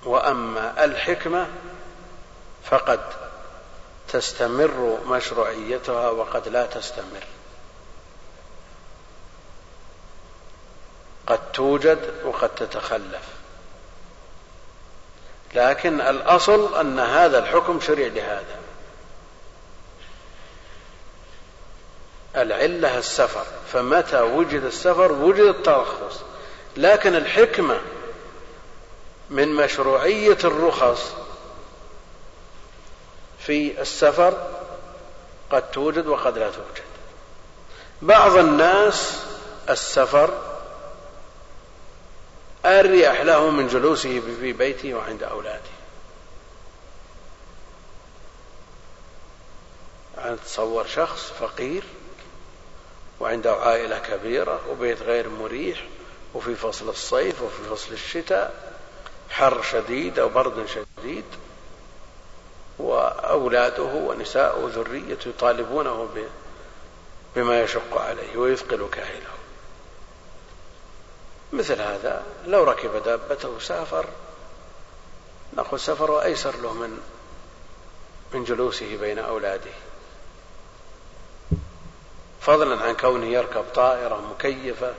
[0.05, 1.47] وأما الحكمة
[2.65, 3.01] فقد
[4.09, 7.25] تستمر مشروعيتها وقد لا تستمر.
[11.27, 13.23] قد توجد وقد تتخلف.
[15.55, 18.60] لكن الأصل أن هذا الحكم شرع لهذا.
[22.37, 26.21] العلة السفر فمتى وجد السفر وجد الترخص
[26.77, 27.81] لكن الحكمة
[29.31, 31.13] من مشروعية الرخص
[33.39, 34.51] في السفر
[35.51, 36.85] قد توجد وقد لا توجد.
[38.03, 39.23] بعض الناس
[39.71, 40.39] السفر
[42.65, 45.61] أريح له من جلوسه في بيته وعند أولاده.
[50.19, 51.83] أن تصور شخص فقير
[53.21, 55.85] وعنده عائلة كبيرة وبيت غير مريح
[56.35, 58.75] وفي فصل الصيف وفي فصل الشتاء
[59.31, 61.25] حر شديد أو برد شديد.
[62.79, 66.09] وأولاده ونساءه وذريته يطالبونه
[67.37, 69.31] بما يشق عليه ويثقل كاهله.
[71.53, 74.07] مثل هذا لو ركب دابته وسافر
[75.57, 77.01] نقول سفر أيسر له من
[78.35, 79.71] من جلوسه بين أولاده.
[82.41, 84.95] فضلا عن كونه يركب طائرة مكيفة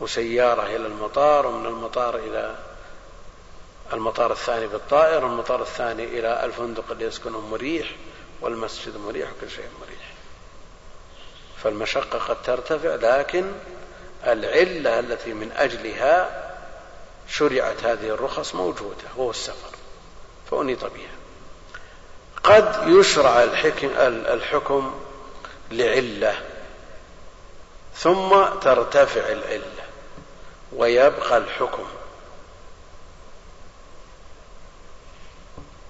[0.00, 2.56] وسيارة إلى المطار ومن المطار إلى
[3.92, 7.90] المطار الثاني بالطائرة والمطار الثاني إلى الفندق اللي يسكنه مريح
[8.40, 10.12] والمسجد مريح وكل شيء مريح.
[11.62, 13.52] فالمشقة قد ترتفع لكن
[14.26, 16.42] العلة التي من أجلها
[17.28, 19.76] شرعت هذه الرخص موجودة وهو السفر.
[20.50, 21.16] فأنيط بها
[22.44, 23.42] قد يشرع
[24.32, 24.94] الحكم
[25.70, 26.55] لعلة.
[27.98, 29.84] ثم ترتفع العلة
[30.72, 31.84] ويبقى الحكم.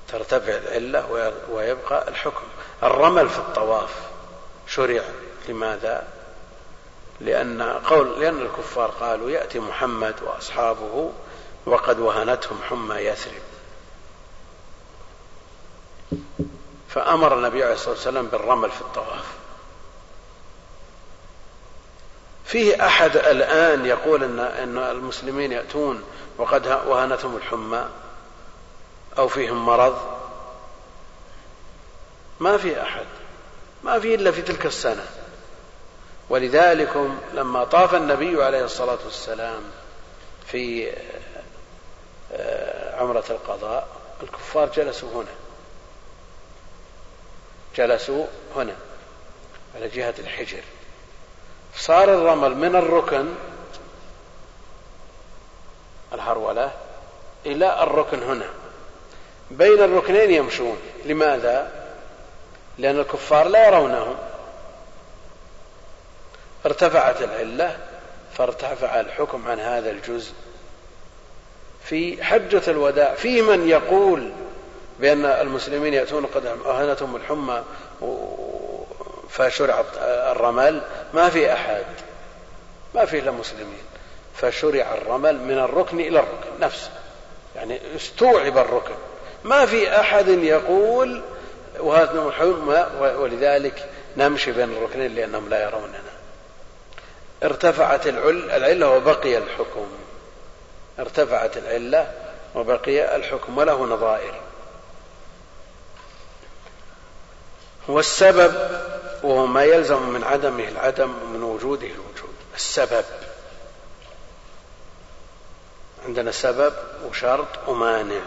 [0.09, 2.45] ترتفع العلة ويبقى الحكم.
[2.83, 3.95] الرمل في الطواف
[4.67, 5.03] شرع.
[5.49, 6.09] لماذا؟
[7.21, 11.13] لأن قول لأن الكفار قالوا يأتي محمد وأصحابه
[11.67, 13.43] وقد وهنتهم حمى يثرب.
[16.89, 19.25] فأمر النبي عليه الصلاة والسلام بالرمل في الطواف.
[22.47, 26.05] فيه أحد الآن يقول أن أن المسلمين يأتون
[26.39, 27.89] وقد وهنتهم الحمى
[29.19, 29.99] أو فيهم مرض.
[32.41, 33.07] ما في أحد.
[33.83, 35.07] ما في إلا في تلك السنة.
[36.29, 39.63] ولذلك لما طاف النبي عليه الصلاة والسلام
[40.47, 40.93] في
[42.33, 43.89] آه، عمرة القضاء
[44.23, 45.35] الكفار جلسوا هنا.
[47.77, 48.77] جلسوا هنا
[49.75, 50.63] على جهة الحجر.
[51.77, 53.27] صار الرمل من الركن
[56.13, 56.71] الهرولة
[57.47, 58.49] إلى الركن هنا.
[59.51, 60.79] بين الركنين يمشون.
[61.05, 61.73] لماذا؟
[62.79, 64.17] لأن الكفار لا يرونهم.
[66.67, 67.79] ارتفعت العلة
[68.33, 70.33] فارتفع الحكم عن هذا الجزء.
[71.85, 74.33] في حجة الوداع في من يقول
[75.01, 77.63] بأن المسلمين يأتون قد أهنتهم الحمى
[79.31, 80.83] فشرع الرمل
[81.15, 81.85] ما في أحد
[82.95, 83.83] ما في إلا مسلمين.
[84.35, 86.91] فشرع الرمل من الركن إلى الركن نفسه
[87.57, 88.95] يعني استوعب الركن.
[89.45, 91.23] ما في أحد يقول
[91.79, 92.21] وهذا
[93.01, 96.01] ولذلك نمشي بين الركنين لأنهم لا يروننا.
[97.43, 99.87] ارتفعت العلة وبقي الحكم.
[100.99, 102.13] ارتفعت العلة
[102.55, 104.35] وبقي الحكم وله نظائر.
[107.89, 108.81] والسبب
[109.23, 112.35] وهو ما يلزم من عدمه العدم ومن وجوده الوجود.
[112.55, 113.05] السبب.
[116.07, 118.21] عندنا سبب وشرط ومانع.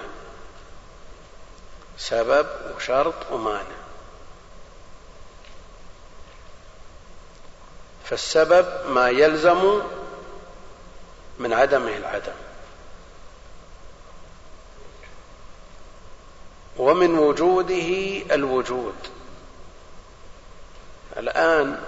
[1.97, 3.79] سبب وشرط ومانع.
[8.05, 9.81] فالسبب ما يلزم
[11.39, 12.35] من عدمه العدم.
[16.77, 19.18] ومن وجوده الوجود.
[21.17, 21.83] الآن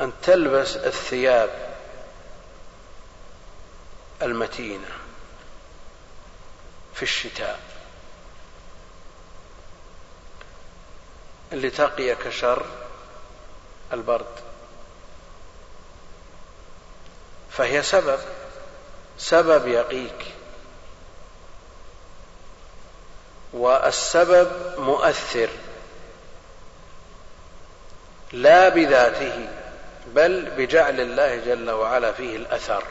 [0.00, 1.74] أن تلبس الثياب
[4.22, 4.88] المتينة
[6.94, 7.60] في الشتاء
[11.52, 12.66] اللي تقيك شر
[13.92, 14.26] البرد.
[17.50, 18.20] فهي سبب
[19.18, 20.34] سبب يقيك.
[23.52, 25.48] والسبب مؤثر.
[28.34, 29.48] لا بذاته
[30.06, 32.84] بل بجعل الله جل وعلا فيه الأثر.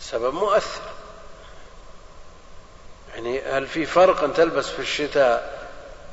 [0.00, 0.82] سبب مؤثر.
[3.14, 5.68] يعني هل في فرق أن تلبس في الشتاء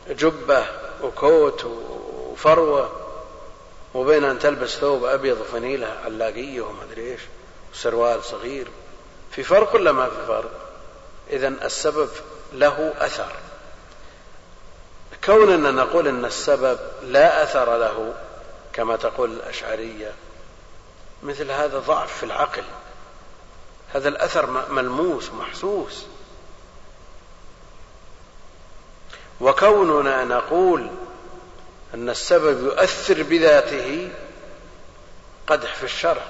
[0.09, 0.66] جبة
[1.03, 2.91] وكوت وفروة
[3.93, 7.22] وبين أن تلبس ثوب أبيض وفنيلة علاقية وما أدري إيش
[7.74, 8.68] وسروال صغير؟
[9.32, 10.51] في فرق ولا ما في فرق؟
[11.30, 12.09] إذا السبب
[12.53, 13.32] له أثر.
[15.24, 18.14] كوننا نقول أن السبب لا أثر له
[18.74, 20.14] كما تقول الأشعرية
[21.24, 22.64] مثل هذا ضعف في العقل.
[23.94, 26.06] هذا الأثر ملموس محسوس.
[29.42, 30.90] وكوننا نقول
[31.94, 34.12] أن السبب يؤثر بذاته
[35.48, 36.26] قدح في الشرع.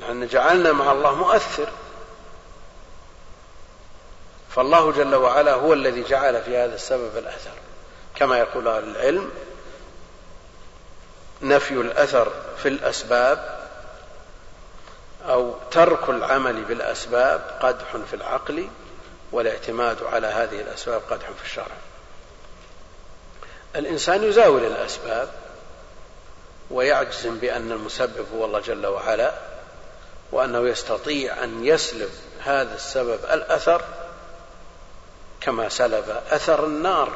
[0.00, 1.68] لأن جعلنا مع الله مؤثر.
[4.56, 7.50] فالله جل وعلا هو الذي جعل في هذا السبب الأثر.
[8.14, 9.30] كما يقول أهل العلم
[11.42, 12.32] نفي الأثر
[12.62, 13.60] في الأسباب
[15.28, 18.68] أو ترك العمل بالأسباب قدح في العقل
[19.32, 21.76] والاعتماد على هذه الأسباب قدح في الشرع.
[23.76, 25.28] الإنسان يزاول الأسباب
[26.70, 29.32] ويعجزم بأن المسبب هو الله جل وعلا
[30.32, 32.10] وأنه يستطيع أن يسلب
[32.44, 33.82] هذا السبب الأثر
[35.40, 37.08] كما سلب أثر النار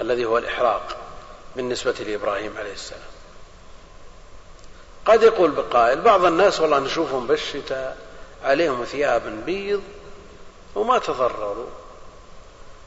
[0.00, 0.96] الذي هو الإحراق
[1.56, 3.12] بالنسبة لإبراهيم عليه السلام.
[5.04, 7.96] قد يقول بقائل بعض الناس والله نشوفهم بالشتاء
[8.44, 9.82] عليهم ثياب بيض
[10.74, 11.66] وما تضرروا.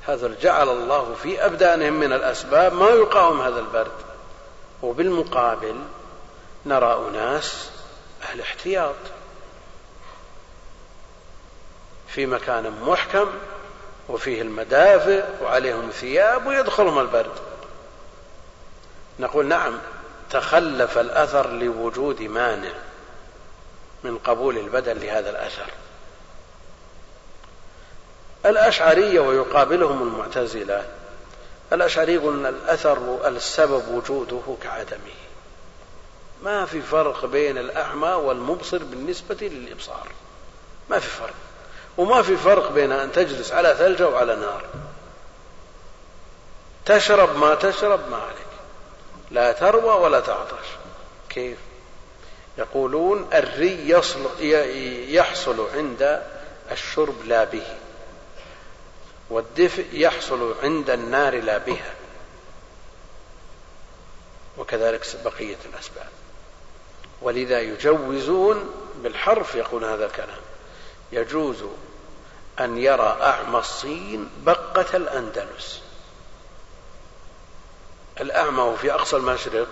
[0.08, 3.92] هذا جعل الله في أبدانهم من الأسباب ما يقاوم هذا البرد.
[4.84, 5.76] وبالمقابل
[6.66, 7.70] نرى أناس
[8.24, 8.96] أهل احتياط.
[12.08, 13.28] في مكان محكم
[14.10, 17.32] وفيه المدافع وعليهم ثياب ويدخلهم البرد.
[19.20, 19.80] نقول نعم
[20.30, 22.74] تخلف الأثر لوجود مانع
[24.03, 25.66] من قبول البدن لهذا الأثر.
[28.45, 30.86] الأشعرية ويقابلهم المعتزلة
[31.74, 35.16] الأشعري يقول الأثر السبب وجوده كعدمه.
[36.43, 40.08] ما في فرق بين الأعمى والمبصر بالنسبة للإبصار.
[40.89, 41.34] ما في فرق.
[41.98, 44.66] وما في فرق بين أن تجلس على ثلج أو على نار.
[46.86, 48.46] تشرب ما تشرب ما عليك.
[49.32, 50.68] لا تروى ولا تعطش.
[51.30, 51.58] كيف؟
[52.58, 53.89] يقولون الري
[55.14, 56.22] يحصل عند
[56.72, 57.68] الشرب لا به.
[59.30, 61.93] والدفء يحصل عند النار لا بها.
[64.58, 66.10] وكذلك بقية الأسباب.
[67.22, 68.70] ولذا يجوزون
[69.04, 70.41] بالحرف يقول هذا الكلام.
[71.12, 71.64] يجوز
[72.60, 75.82] أن يرى أعمى الصين بقة الأندلس.
[78.22, 79.68] الأعمى في أقصى المشرق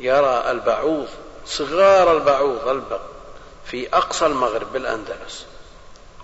[0.00, 1.08] يرى البعوض
[1.46, 3.00] صغار البعوض البق
[3.64, 5.46] في أقصى المغرب بالأندلس.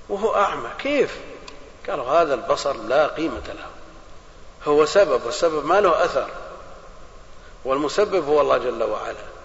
[0.08, 0.70] وهو أعمى.
[0.78, 1.18] كيف؟
[1.88, 3.66] قالوا هذا البصر لا قيمة له.
[4.68, 6.28] هو سبب والسبب ما له أثر.
[7.64, 9.37] والمسبب هو الله جل وعلا.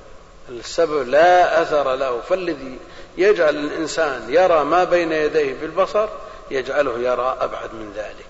[0.50, 2.22] السبب لا أثر له.
[2.22, 2.80] فالذي
[3.18, 6.08] يجعل الإنسان يرى ما بين يديه بالبصر
[6.52, 8.30] يجعله يرى أبعد من ذلك.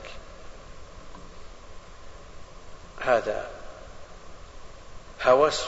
[3.00, 3.48] هذا
[5.24, 5.64] هوس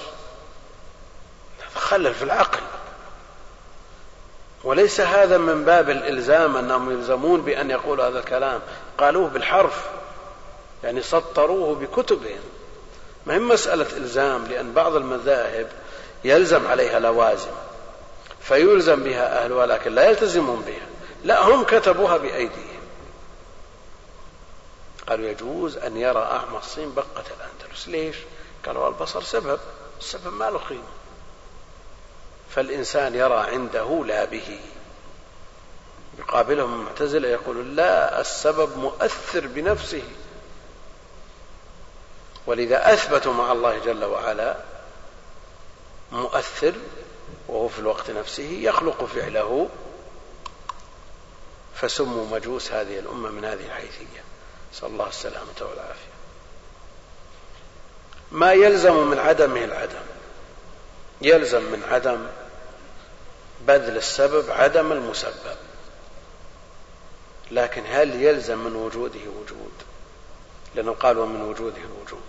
[1.75, 2.59] خلل في العقل.
[4.63, 8.61] وليس هذا من باب الإلزام أنهم يلزمون بأن يقولوا هذا الكلام.
[8.97, 9.85] قالوه بالحرف
[10.83, 12.41] يعني سطروه بكتبهم.
[13.25, 15.67] ما هي مسألة إلزام لأن بعض المذاهب
[16.23, 17.51] يلزم عليها لوازم
[18.41, 20.87] فيلزم بها أهلها لكن لا يلتزمون بها.
[21.23, 22.81] لا هم كتبوها بأيديهم.
[25.07, 27.87] قالوا يجوز أن يرى أعمى الصين بقة الأندلس.
[27.87, 28.15] ليش؟
[28.65, 29.59] قالوا البصر سبب
[29.99, 30.83] السبب ما له قيمة.
[32.49, 34.59] فالإنسان يرى عنده لا به.
[36.19, 40.03] يقابلهم المعتزلة يقول لا السبب مؤثر بنفسه.
[42.47, 44.57] ولذا أثبتوا مع الله جل وعلا
[46.11, 46.73] مؤثر
[47.47, 49.69] وهو في الوقت نفسه يخلق فعله
[51.75, 54.23] فسموا مجوس هذه الأمة من هذه الحيثية.
[54.73, 56.15] نسأل الله السلامة والعافية.
[58.31, 60.05] ما يلزم من عدمه العدم؟
[61.21, 62.27] يلزم من عدم
[63.67, 65.57] بذل السبب عدم المسبب.
[67.51, 69.71] لكن هل يلزم من وجوده وجود؟
[70.75, 72.21] لأنه قال ومن وجوده الوجود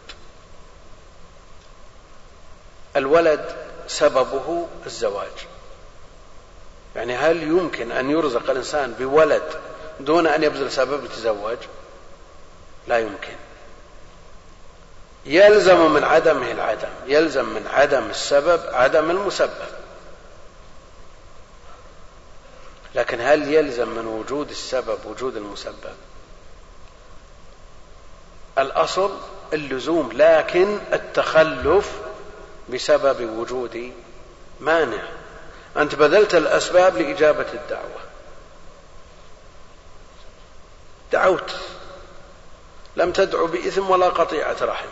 [2.96, 5.46] الولد سببه الزواج.
[6.96, 9.42] يعني هل يمكن أن يرزق الإنسان بولد
[10.00, 11.58] دون أن يبذل سبب يتزوج
[12.88, 13.36] لا يمكن.
[15.26, 19.68] يلزم من عدمه العدم يلزم من عدم السبب عدم المسبب.
[22.94, 25.94] لكن هل يلزم من وجود السبب وجود المسبب؟
[28.58, 29.10] الأصل
[29.52, 31.92] اللزوم لكن التخلف
[32.68, 33.92] بسبب وجود
[34.60, 35.02] مانع.
[35.76, 38.00] أنت بذلت الأسباب لإجابة الدعوة.
[41.12, 41.56] دعوت.
[42.96, 44.88] لم تدعو بإثم ولا قطيعة رحم.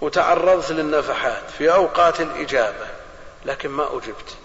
[0.00, 2.86] وتعرضت للنفحات في أوقات الإجابة
[3.44, 4.36] لكن ما أجبت.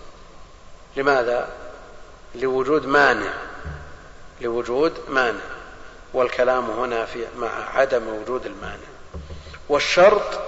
[0.97, 1.49] لماذا؟
[2.35, 3.33] لوجود مانع.
[4.41, 5.45] لوجود مانع.
[6.13, 8.91] والكلام هنا في مع عدم وجود المانع.
[9.69, 10.39] والشرط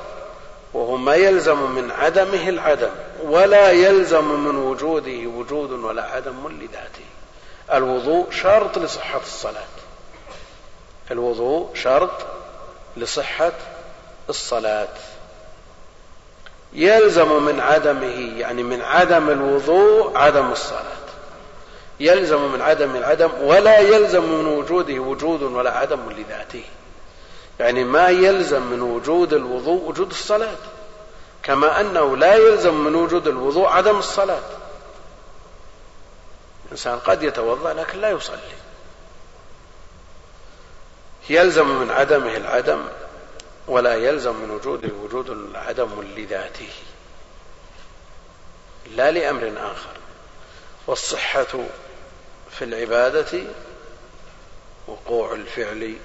[0.74, 2.92] وهو ما يلزم من عدمه العدم
[3.24, 7.06] ولا يلزم من وجوده وجود ولا عدم لذاته.
[7.74, 9.74] الوضوء شرط لصحة الصلاة.
[11.12, 12.26] الوضوء شرط
[12.98, 13.52] لصحة
[14.30, 14.94] الصلاة.
[16.74, 21.04] يلزم من عدمه يعني من عدم الوضوء عدم الصلاة.
[22.00, 26.64] يلزم من عدم العدم ولا يلزم من وجوده وجود ولا عدم لذاته.
[27.60, 30.58] يعني ما يلزم من وجود الوضوء وجود الصلاة.
[31.44, 34.44] كما أنه لا يلزم من وجود الوضوء عدم الصلاة.
[36.66, 38.38] الإنسان قد يتوضأ لكن لا يصلي.
[41.30, 42.82] يلزم من عدمه العدم
[43.68, 46.70] ولا يلزم من وجوده وجود عدم لذاته.
[48.96, 49.90] لا لأمر آخر.
[50.88, 51.66] والصحة
[52.52, 53.44] في العبادة
[54.88, 55.96] وقوع الفعل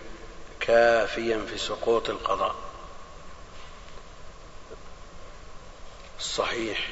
[0.60, 2.54] كافيا في سقوط القضاء.
[6.18, 6.88] الصحيح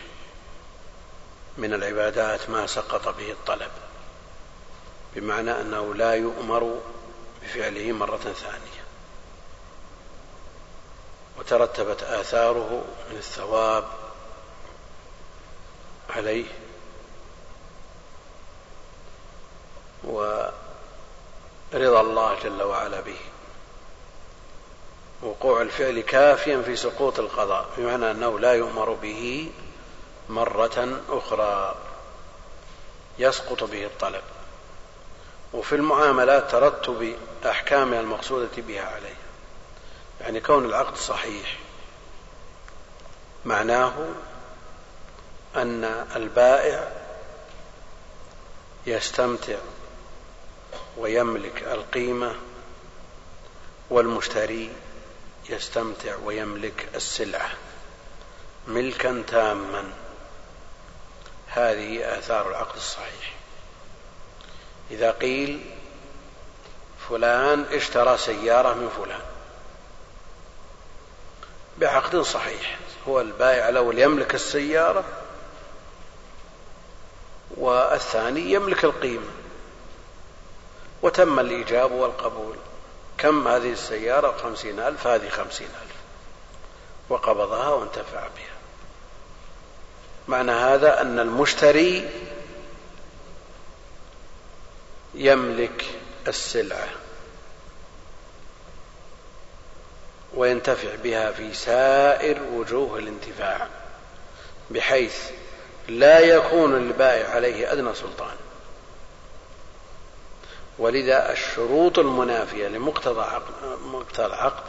[1.59, 3.71] من العبادات ما سقط به الطلب
[5.14, 6.81] بمعنى أنه لا يؤمر
[7.43, 8.87] بفعله مرة ثانية.
[11.39, 13.85] وترتبت آثاره من الثواب
[16.11, 16.45] عليه
[20.05, 20.51] ورضا
[22.01, 23.19] الله جل وعلا به.
[25.27, 29.51] وقوع الفعل كافيا في سقوط القضاء بمعنى أنه لا يؤمر به
[30.29, 31.74] مرة أخرى.
[33.18, 34.22] يسقط به الطلب.
[35.53, 37.16] وفي المعاملات ترتب
[37.47, 39.16] احكامها المقصودة بها عليه.
[40.20, 41.59] يعني كون العقد صحيح
[43.45, 43.93] معناه
[45.57, 45.85] أن
[46.16, 46.93] البائع
[48.87, 49.59] يستمتع
[50.97, 52.35] ويملك القيمة
[53.91, 54.70] والمشتري
[55.49, 57.51] يستمتع ويملك السلعة
[58.67, 59.85] ملكا تاما.
[61.49, 63.35] هذه آثار العقد الصحيح.
[64.91, 65.61] إذا قيل
[67.09, 69.21] فلان اشترى سيارة من فلان
[71.79, 72.79] بعقد صحيح.
[73.09, 75.05] هو البائع الأول يملك السيارة
[77.57, 79.31] والثاني يملك القيمة
[81.03, 82.57] وتم الإيجاب والقبول.
[83.19, 85.07] كم هذه السيارة؟ خمسين ألف.
[85.07, 85.97] هذه خمسين ألف.
[87.09, 88.57] وقبضها وانتفع بها.
[90.29, 92.11] معنى هذا أن المشتري
[95.14, 95.85] يملك
[96.29, 96.89] السلعة
[100.35, 103.69] وينتفع بها في سائر وجوه الانتفاع
[104.71, 105.31] بحيث
[105.89, 108.37] لا يكون للبائع عليه أدنى سلطان.
[110.79, 114.64] ولذا الشروط المنافية لمقتضى عقد مقتضى العقد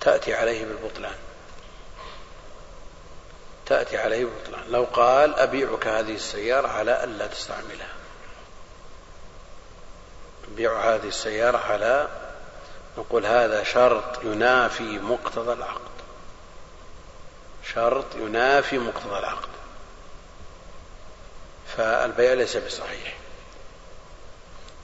[0.00, 1.14] تأتي عليه بالبطلان.
[3.66, 4.70] تأتي عليه بالبطلان.
[4.70, 7.92] لو قال أبيعك هذه السيارة على ألا تستعملها.
[10.52, 12.08] أبيع هذه السيارة على
[12.98, 15.80] نقول هذا شرط ينافي مقتضى العقد.
[17.74, 19.48] شرط ينافي مقتضى العقد.
[21.76, 23.25] فالبيع ليس بصحيح.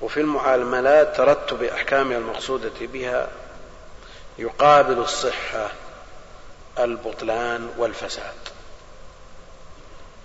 [0.02, 3.28] وفي المعاملات ترتب أحكامها المقصودة بها
[4.38, 5.70] يقابل الصحة
[6.78, 8.34] البطلان والفساد.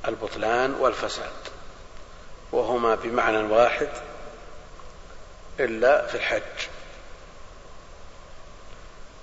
[0.08, 1.32] البطلان والفساد.
[2.52, 3.90] وهما بمعنى واحد
[5.60, 6.68] إلا في الحج.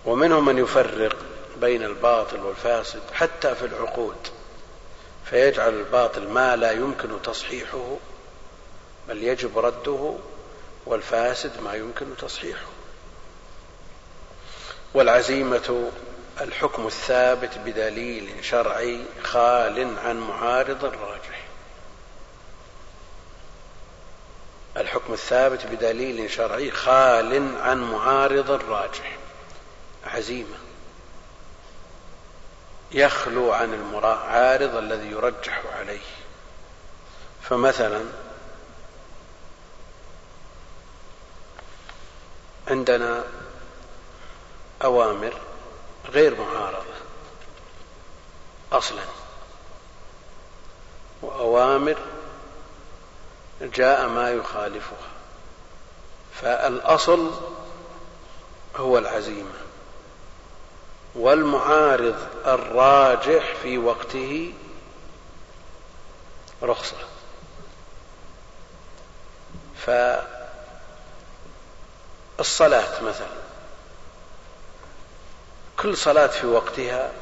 [0.04, 1.16] ومنهم من يفرق
[1.60, 4.16] بين الباطل والفاسد حتى في العقود
[5.24, 7.96] فيجعل الباطل ما لا يمكن تصحيحه
[9.08, 10.14] بل يجب رده
[10.86, 12.66] والفاسد ما يمكن تصحيحه.
[14.94, 15.90] والعزيمة
[16.40, 21.44] الحكم الثابت بدليل شرعي خال عن معارض راجح
[24.76, 29.16] الحكم الثابت بدليل شرعي خال عن معارض راجح
[30.06, 30.56] عزيمة.
[32.92, 36.00] يخلو عن المعارض الذي يرجح عليه.
[37.42, 38.04] فمثلا
[42.68, 43.24] عندنا
[44.84, 45.34] أوامر
[46.08, 46.94] غير معارضة
[48.72, 49.02] أصلا.
[51.22, 51.96] وأوامر
[53.60, 55.08] جاء ما يخالفها.
[56.40, 57.30] فالأصل
[58.76, 59.64] هو العزيمة.
[61.14, 64.52] والمعارض الراجح في وقته
[66.62, 66.96] رخصة.
[72.38, 73.44] فالصلاة مثلا.
[75.78, 77.12] كل صلاة في وقتها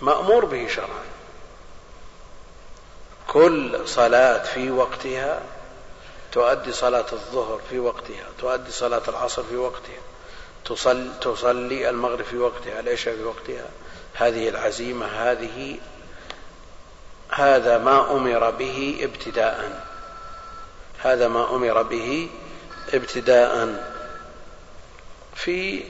[0.00, 1.04] مأمور به شرعا.
[3.28, 5.42] كل صلاة في وقتها
[6.32, 10.00] تؤدي صلاة الظهر في وقتها تؤدي صلاة العصر في وقتها
[10.64, 13.66] تصلي, تصلي المغرب في وقتها العشاء في وقتها.
[14.14, 15.78] هذه العزيمة هذه
[17.30, 19.86] هذا ما أمر به ابتداء.
[20.98, 22.30] هذا ما أمر به
[22.94, 23.89] ابتداء.
[25.44, 25.84] في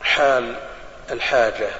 [0.00, 0.56] حال
[1.10, 1.70] الحاجة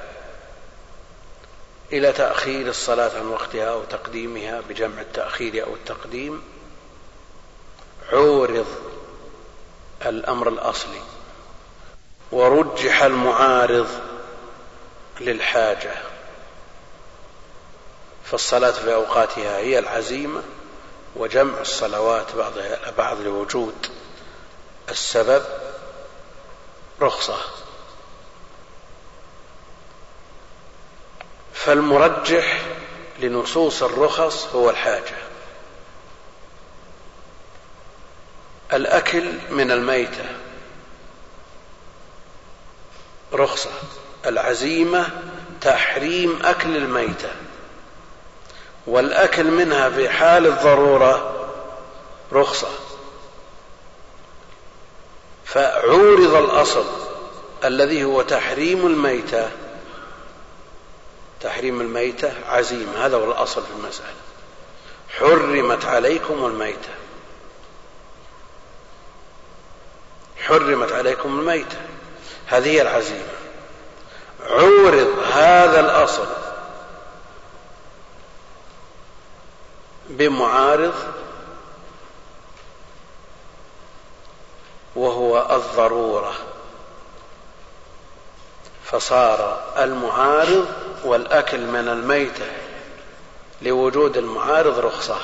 [1.93, 6.43] إلى تأخير الصلاة عن وقتها أو تقديمها بجمع التأخير أو التقديم
[8.13, 8.67] عورض
[10.07, 11.01] الأمر الأصلي
[12.33, 13.89] ورجح المعارض
[15.21, 15.95] للحاجة.
[18.25, 20.43] فالصلاة في أوقاتها هي العزيمة
[21.17, 23.87] وجمع الصلوات بعضها بعض لوجود
[24.91, 25.45] السبب
[27.01, 27.39] رخصة.
[31.55, 32.63] فالمرجح
[33.19, 35.17] لنصوص الرخص هو الحاجة.
[38.73, 40.25] الأكل من الميتة.
[43.33, 43.71] رخصة.
[44.27, 45.11] العزيمة
[45.61, 47.31] تحريم أكل الميتة.
[48.87, 51.35] والأكل منها في حال الضرورة
[52.33, 52.88] رخصة.
[55.49, 56.85] فعورض الأصل
[57.65, 59.51] الذي هو تحريم الميتة.
[61.41, 64.15] تحريم الميتة عزيمة هذا هو الأصل في المسألة.
[65.19, 66.95] حرمت عليكم الميتة.
[70.39, 71.79] حرمت عليكم الميتة.
[72.47, 73.39] هذه هي العزيمة.
[74.51, 76.27] عورض هذا الأصل
[80.09, 80.95] بمعارض
[84.99, 86.33] وهو الضرورة.
[88.85, 90.67] فصار المعارض
[91.05, 92.47] والأكل من الميتة
[93.63, 95.17] لوجود المعارض رخصة.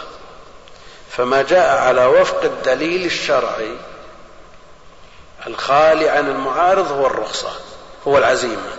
[1.10, 3.76] فما جاء على وفق الدليل الشرعي
[5.46, 7.50] الخالي عن المعارض هو الرخصة
[8.08, 8.72] هو العزيمة.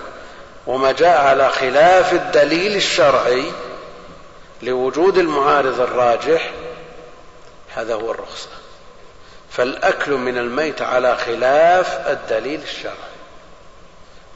[0.68, 3.52] وما جاء على خلاف الدليل الشرعي
[4.62, 6.52] لوجود المعارض الراجح
[7.76, 8.64] هذا هو الرخصة.
[9.56, 13.16] فالأكل من الميت على خلاف الدليل الشرعي.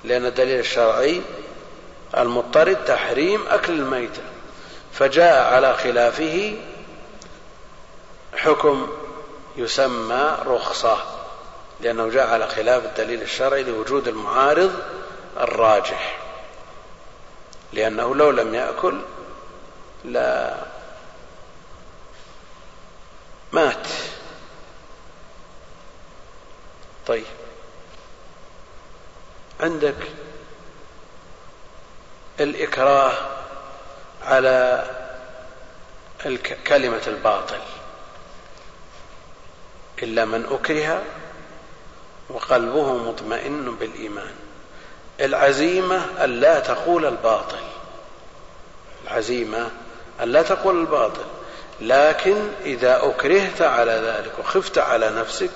[0.04, 1.22] لأن الدليل الشرعي
[2.18, 4.22] المضطرد تحريم أكل الميتة
[4.94, 6.56] فجاء على خلافه
[8.36, 8.88] حكم
[9.58, 10.98] يسمى رخصة
[11.82, 14.72] لأنه جاء على خلاف الدليل الشرعي لوجود المعارض
[15.38, 16.18] الراجح.
[17.74, 19.00] لأنه لو لم يأكل
[20.06, 20.56] لا
[23.52, 23.88] مات.
[27.10, 27.26] طيب.
[29.60, 29.96] عندك
[32.40, 33.12] الإكراه
[34.24, 34.86] على
[36.68, 37.60] كلمة الباطل.
[40.04, 41.04] إلا من أكره
[42.30, 44.36] وقلبه مطمئن بالإيمان.
[45.20, 47.64] العزيمة ألا تقول الباطل.
[49.04, 49.72] العزيمة
[50.22, 51.26] ألا تقول الباطل.
[51.82, 55.52] لكن إذا أكرهت على ذلك وخفت على نفسك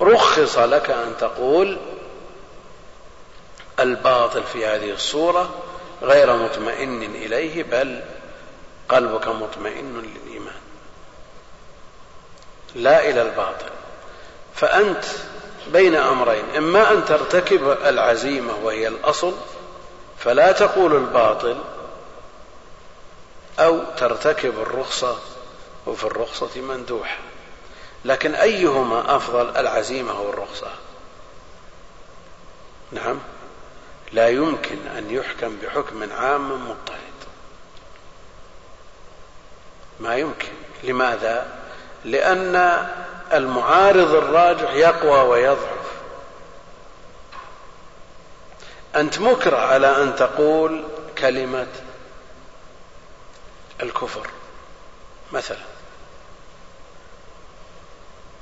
[0.00, 1.78] رخص لك أن تقول
[3.80, 5.50] الباطل في هذه الصورة
[6.02, 8.02] غير مطمئن إليه بل
[8.88, 10.60] قلبك مطمئن للإيمان.
[12.74, 13.70] لا إلى الباطل.
[14.54, 15.04] فأنت
[15.72, 19.34] بين أمرين إما أن ترتكب العزيمة وهي الأصل
[20.18, 21.58] فلا تقول الباطل
[23.58, 25.18] أو ترتكب الرخصة
[25.86, 27.18] وفي الرخصة مندوحة
[28.04, 30.70] لكن أيهما أفضل العزيمة أو الرخصة؟
[32.92, 33.18] نعم.
[34.12, 36.98] لا يمكن أن يحكم بحكم عام مضطرد
[40.00, 40.48] ما يمكن.
[40.84, 41.58] لماذا؟
[42.04, 42.86] لأن
[43.32, 45.78] المعارض الراجح يقوى ويضعف.
[48.96, 50.84] أنت مكره على أن تقول
[51.18, 51.66] كلمة
[53.82, 54.26] الكفر
[55.32, 55.77] مثلا.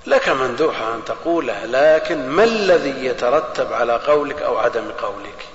[0.07, 5.47] لك مندوحة أن تقولها لكن ما الذي يترتب على قولك أو عدم قولك؟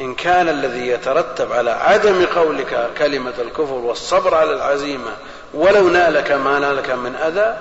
[0.00, 5.16] إن كان الذي يترتب على عدم قولك كلمة الكفر والصبر على العزيمة
[5.54, 7.58] ولو نالك ما نالك من أذى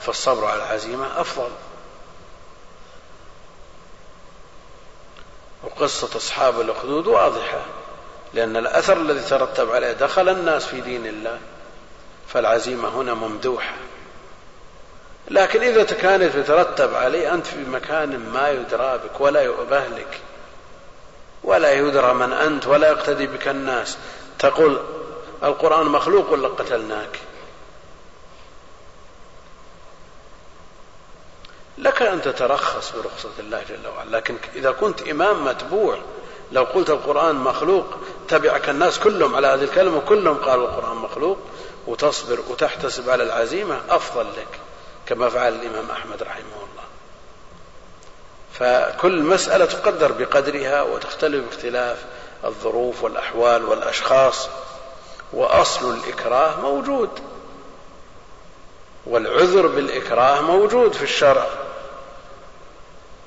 [0.00, 1.50] فالصبر على العزيمة أفضل.
[5.64, 7.60] وقصة أصحاب الأخدود واضحة
[8.34, 11.38] لأن الأثر الذي ترتب عليه دخل الناس في دين الله.
[12.32, 13.74] فالعزيمة هنا ممدوحة.
[15.30, 20.20] لكن إذا كانت يترتب عليه أنت في مكان ما يدرى بك ولا يؤبه لك
[21.44, 23.98] ولا يدرى من أنت ولا يقتدي بك الناس.
[24.38, 24.80] تقول
[25.42, 27.18] القرآن مخلوق ولا قتلناك؟
[31.78, 34.16] لك أن تترخص برخصة الله جل وعلا.
[34.16, 35.98] لكن إذا كنت إمام متبوع
[36.52, 37.86] لو قلت القرآن مخلوق
[38.28, 41.38] تبعك الناس كلهم على هذه الكلمة وكلهم قالوا القرآن مخلوق
[41.90, 44.60] وتصبر وتحتسب على العزيمة أفضل لك
[45.06, 46.84] كما فعل الإمام أحمد رحمه الله.
[48.52, 52.04] فكل مسألة تقدر بقدرها وتختلف باختلاف
[52.44, 54.48] الظروف والأحوال والأشخاص
[55.32, 57.10] وأصل الإكراه موجود
[59.06, 61.46] والعذر بالإكراه موجود في الشرع.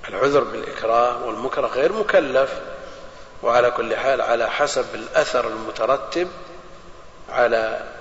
[0.10, 2.54] العذر بالإكراه والمكره غير مكلف
[3.44, 6.28] وعلى كل حال على حسب الأثر المترتب
[7.30, 7.93] على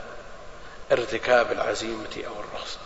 [0.93, 2.78] ارتكاب العزيمة أو الرخصة.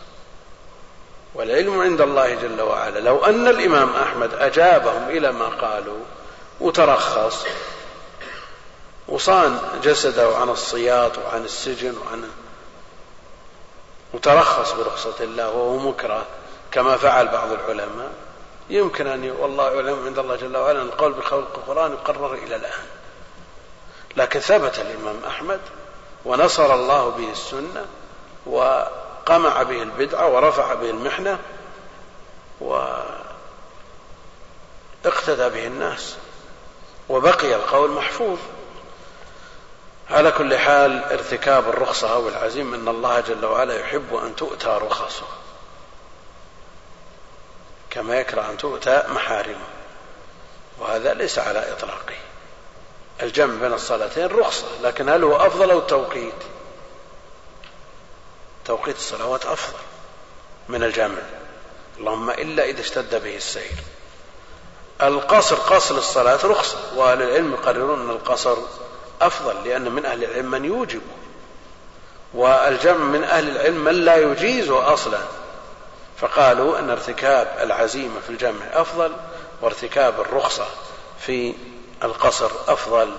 [1.35, 2.99] والعلم عند الله جل وعلا.
[2.99, 5.99] لو أن الإمام أحمد أجابهم إلى ما قالوا
[6.59, 7.45] وترخص
[9.07, 12.29] وصان جسده عن الصياط وعن السجن وعن
[14.13, 16.25] وترخص برخصة الله وهو مكره
[16.71, 18.11] كما فعل بعض العلماء
[18.69, 22.85] يمكن أن والله يعلم عند الله جل وعلا القول بخلق القرآن يقرر إلى الآن.
[24.17, 25.59] لكن ثبت الإمام أحمد
[26.25, 27.85] ونصر الله به السنة
[28.49, 31.39] وقمع به البدعة ورفع به المحنة
[32.59, 33.15] واقتدى
[35.49, 36.15] به الناس
[37.09, 38.37] وبقي القول محفوظ.
[40.09, 45.27] على كل حال ارتكاب الرخصة أو العزيم أن الله جل وعلا يحب أن تؤتى رخصه
[47.89, 49.65] كما يكره أن تؤتى محارمه
[50.79, 52.15] وهذا ليس على إطلاقه.
[53.21, 56.33] الجمع بين الصلاتين رخصة لكن هل هو أفضل أو التوقيت؟
[58.67, 59.79] توقيت الصلوات أفضل
[60.69, 61.17] من الجمع
[61.99, 63.71] اللهم إلا إذا اشتد به السير.
[65.01, 68.57] القصر قصر الصلاة رخصة وأهل العلم يقررون أن القصر
[69.21, 71.01] أفضل لأن من أهل العلم من يوجب.
[72.33, 75.19] والجمع من أهل العلم من لا يجيزه أصلا.
[76.17, 79.11] فقالوا أن ارتكاب العزيمة في الجمع أفضل
[79.61, 80.65] وارتكاب الرخصة
[81.19, 81.53] في
[82.03, 83.11] القصر أفضل.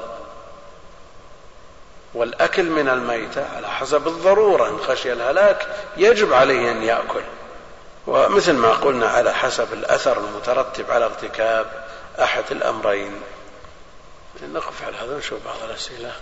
[2.18, 7.22] والأكل من الميتة على حسب الضرورة إن خشي الهلاك يجب عليه أن يأكل.
[8.06, 11.86] ومثل ما قلنا على حسب الأثر المترتب على ارتكاب
[12.20, 13.20] أحد الأمرين.
[14.42, 16.12] نقف على هذا ونشوف بعض الأسئلة.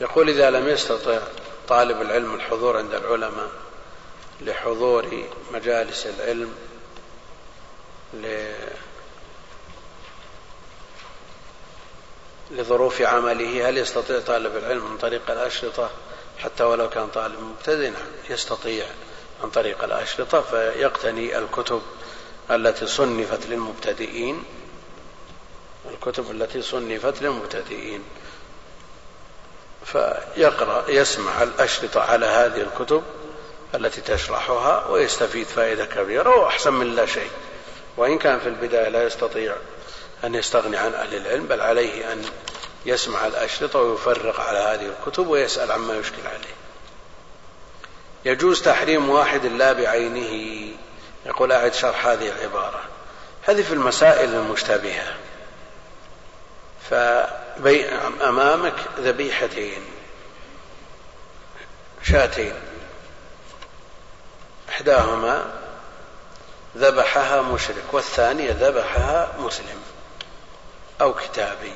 [0.00, 1.18] يقول إذا لم يستطع
[1.68, 3.48] طالب العلم الحضور عند العلماء
[4.40, 6.54] لحضور مجالس العلم
[12.52, 15.90] لظروف عمله هل يستطيع طالب العلم عن طريق الأشرطة؟
[16.38, 18.86] حتى ولو كان طالب مبتدئ نعم يستطيع
[19.42, 21.82] عن طريق الأشرطة فيقتني الكتب
[22.50, 24.44] التي صنفت للمبتدئين.
[25.90, 28.02] الكتب التي صنفت للمبتدئين.
[29.84, 33.02] فيقرأ يسمع الأشرطة على هذه الكتب
[33.74, 37.30] التي تشرحها ويستفيد فائدة كبيرة وأحسن من لا شيء.
[37.96, 39.56] وإن كان في البداية لا يستطيع
[40.24, 42.24] أن يستغني عن أهل العلم بل عليه أن
[42.86, 46.54] يسمع الأشرطة ويفرق على هذه الكتب ويسأل عما يشكل عليه.
[48.24, 50.68] يجوز تحريم واحد لا بعينه.
[51.26, 52.80] يقول أعد شرح هذه العبارة.
[53.42, 55.14] هذه في المسائل المشتبهة.
[56.90, 59.84] فأمامك ذبيحتين
[62.02, 62.54] شاتين.
[64.68, 65.52] إحداهما
[66.76, 69.81] ذبحها مشرك والثانية ذبحها مسلم.
[71.02, 71.72] أو كتابي.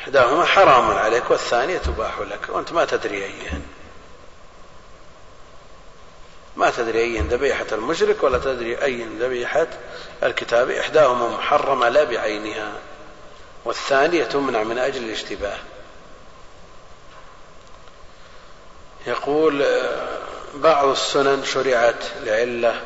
[0.00, 2.48] إحداهما حرام عليك والثانية تباح لك.
[2.48, 3.62] وأنت ما تدري أيهن.
[6.56, 9.66] ما تدري أي ذبيحة المشرك ولا تدري أي ذبيحة
[10.22, 10.70] الكتاب.
[10.70, 12.72] إحداهما محرمة لا بعينها.
[13.64, 15.58] والثانية تمنع من أجل الاشتباه.
[19.06, 19.66] يقول
[20.54, 22.80] بعض السنن شرعت لعلة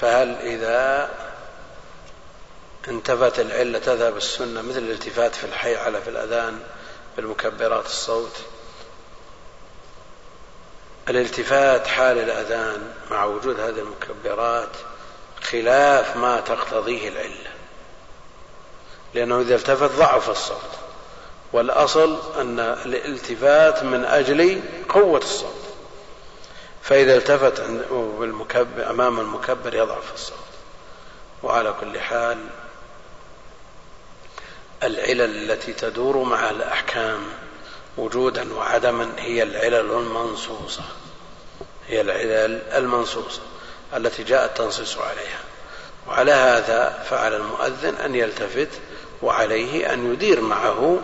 [0.00, 1.10] فهل إذا
[2.88, 6.60] انتفت العلة تذهب السنة مثل الالتفات في الحي على في الأذان
[7.16, 8.36] بالمكبرات الصوت؟
[11.08, 14.76] الالتفات حال الأذان مع وجود هذه المكبرات
[15.42, 17.50] خلاف ما تقتضيه العلة
[19.14, 20.70] لأنه إذا التفت ضعف الصوت
[21.52, 25.65] والأصل أن الالتفات من أجل قوة الصوت.
[26.88, 27.60] فإذا التفت
[28.90, 30.36] أمام المكبر يضعف الصوت.
[31.42, 32.38] وعلى كل حال
[34.82, 37.20] العلل التي تدور مع الأحكام
[37.96, 40.82] وجودا وعدما هي العلل المنصوصة.
[41.88, 43.42] هي العلل المنصوصة
[43.96, 45.40] التي جاء التنصيص عليها.
[46.08, 48.70] وعلى هذا فعل المؤذن أن يلتفت
[49.22, 50.98] وعليه أن يدير معه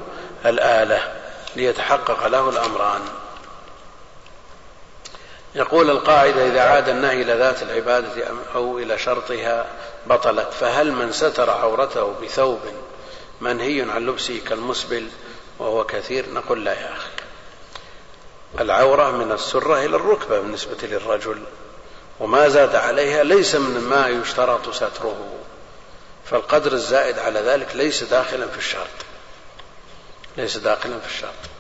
[0.47, 1.15] الآلة
[1.57, 3.03] ليتحقق له الأمران.
[5.55, 9.67] يقول القاعدة إذا عاد النهي إلى ذات العبادة أو إلى شرطها
[10.07, 12.61] بطلت فهل من ستر عورته بثوب
[13.41, 15.09] منهي عن لبسه كالمسبل
[15.59, 17.11] وهو كثير؟ نقول لا يا أخي.
[18.61, 21.43] العورة من السرة إلى الركبة بالنسبة للرجل
[22.21, 25.35] وما زاد عليها ليس من ما يشترط ستره
[26.31, 28.87] فالقدر الزائد على ذلك ليس داخلا في الشرط.
[30.37, 31.52] ليس داخلا في الشرط.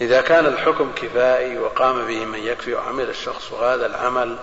[0.00, 4.38] إذا كان الحكم كفائي وقام به من يكفي وعمل الشخص هذا العمل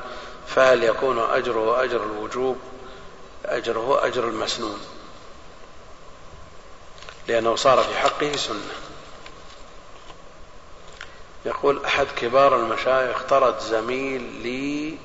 [0.48, 2.58] فهل يكون أجره أجر الوجوب؟
[3.46, 4.80] أجره أجر المسنون.
[7.28, 8.72] لأنه صار في حقه سنة.
[11.46, 14.98] يقول أحد كبار المشايخ طرد زميل لي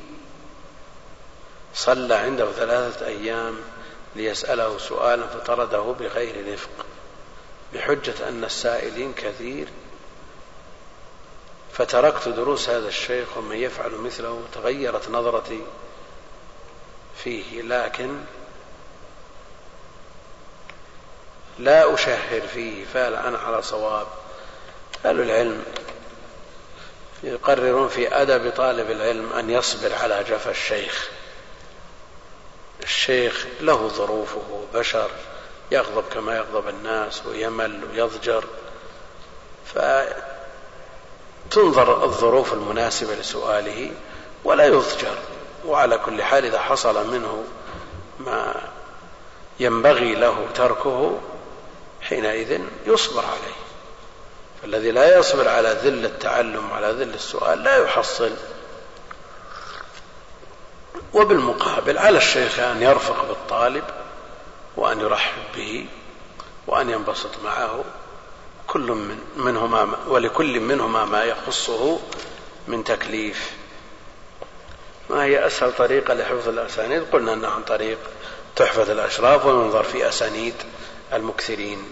[1.74, 3.57] صلى عنده ثلاثة أيام
[4.16, 6.86] ليسأله سؤالا فطرده بغير رفق
[7.74, 9.68] بحجة أن السائلين كثير
[11.81, 15.61] فتركت دروس هذا الشيخ ومن يفعل مثله تغيرت نظرتي
[17.24, 18.20] فيه لكن
[21.59, 22.85] لا أشهر فيه.
[22.85, 24.07] فهل أنا على صواب.
[25.05, 25.64] أهل العلم
[27.22, 31.09] يقررون في أدب طالب العلم أن يصبر على جفا الشيخ.
[32.83, 35.11] الشيخ له ظروفه بشر
[35.70, 38.45] يغضب كما يغضب الناس ويمل ويضجر.
[41.51, 43.90] فتنظر الظروف المناسبة لسؤاله
[44.44, 45.18] ولا يضجر
[45.66, 47.44] وعلى كل حال إذا حصل منه
[48.18, 48.55] ما
[49.61, 51.18] ينبغي له تركه
[52.01, 53.57] حينئذ يصبر عليه.
[54.62, 58.32] فالذي لا يصبر على ذل التعلم وعلى ذل السؤال لا يحصل.
[61.12, 63.84] وبالمقابل على الشيخ أن يرفق بالطالب
[64.76, 65.86] وأن يرحب به
[66.66, 67.84] وأن ينبسط معه.
[68.71, 71.99] كل من منهما ولكل منهما ما يخصه
[72.68, 73.53] من تكليف.
[75.11, 77.99] ما هي أسهل طريقة لحفظ الأسانيد؟ قلنا أنها عن طريق
[78.57, 80.55] تحفة الأشراف وينظر في أسانيد
[81.12, 81.85] المكثرين.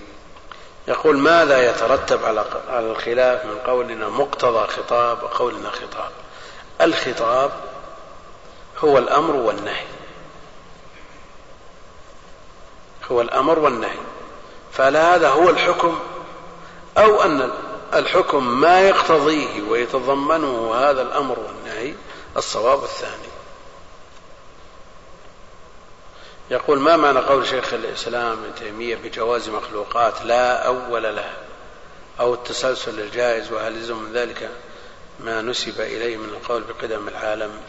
[0.88, 2.24] يقول ماذا يترتب
[2.68, 6.10] على الخلاف من قولنا مقتضى خطاب وقولنا خطاب؟
[6.80, 7.50] الخطاب
[8.78, 9.86] هو الأمر والنهي.
[13.12, 13.98] هو الأمر والنهي.
[14.72, 15.98] فهل هذا هو الحكم
[16.98, 17.50] أو أن
[17.94, 21.94] الحكم ما يقتضيه ويتضمنه هذا الأمر والنهي
[22.36, 23.28] الصواب الثاني.
[26.50, 31.36] يقول ما معنى قول شيخ الإسلام ابن تيمية بجواز مخلوقات لا أول لها
[32.20, 34.50] أو التسلسل الجائز وهل يلزم من ذلك
[35.20, 37.60] ما نسب إليه من القول بقدم العالم؟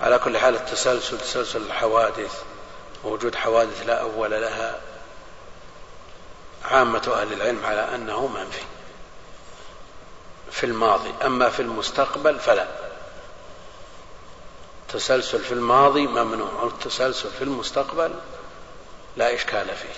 [0.00, 2.42] على كل حال التسلسل تسلسل الحوادث
[3.04, 4.80] ووجود حوادث لا أول لها
[6.70, 8.62] عامة أهل العلم على أنه منفي.
[10.50, 11.14] في الماضي.
[11.24, 12.66] أما في المستقبل فلا.
[14.82, 16.62] التسلسل في الماضي ممنوع.
[16.62, 18.14] والتسلسل في المستقبل
[19.16, 19.94] لا إشكال فيه.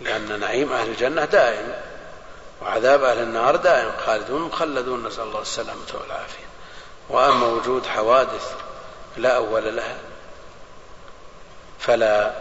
[0.00, 1.74] لأن نعيم أهل الجنة دائم.
[2.62, 3.92] وعذاب أهل النار دائم.
[4.06, 5.06] خالدون مخلدون.
[5.06, 6.48] نسأل الله السلامة والعافية.
[7.08, 8.52] وأما وجود حوادث
[9.16, 9.98] لا أول لها.
[11.78, 12.32] فلا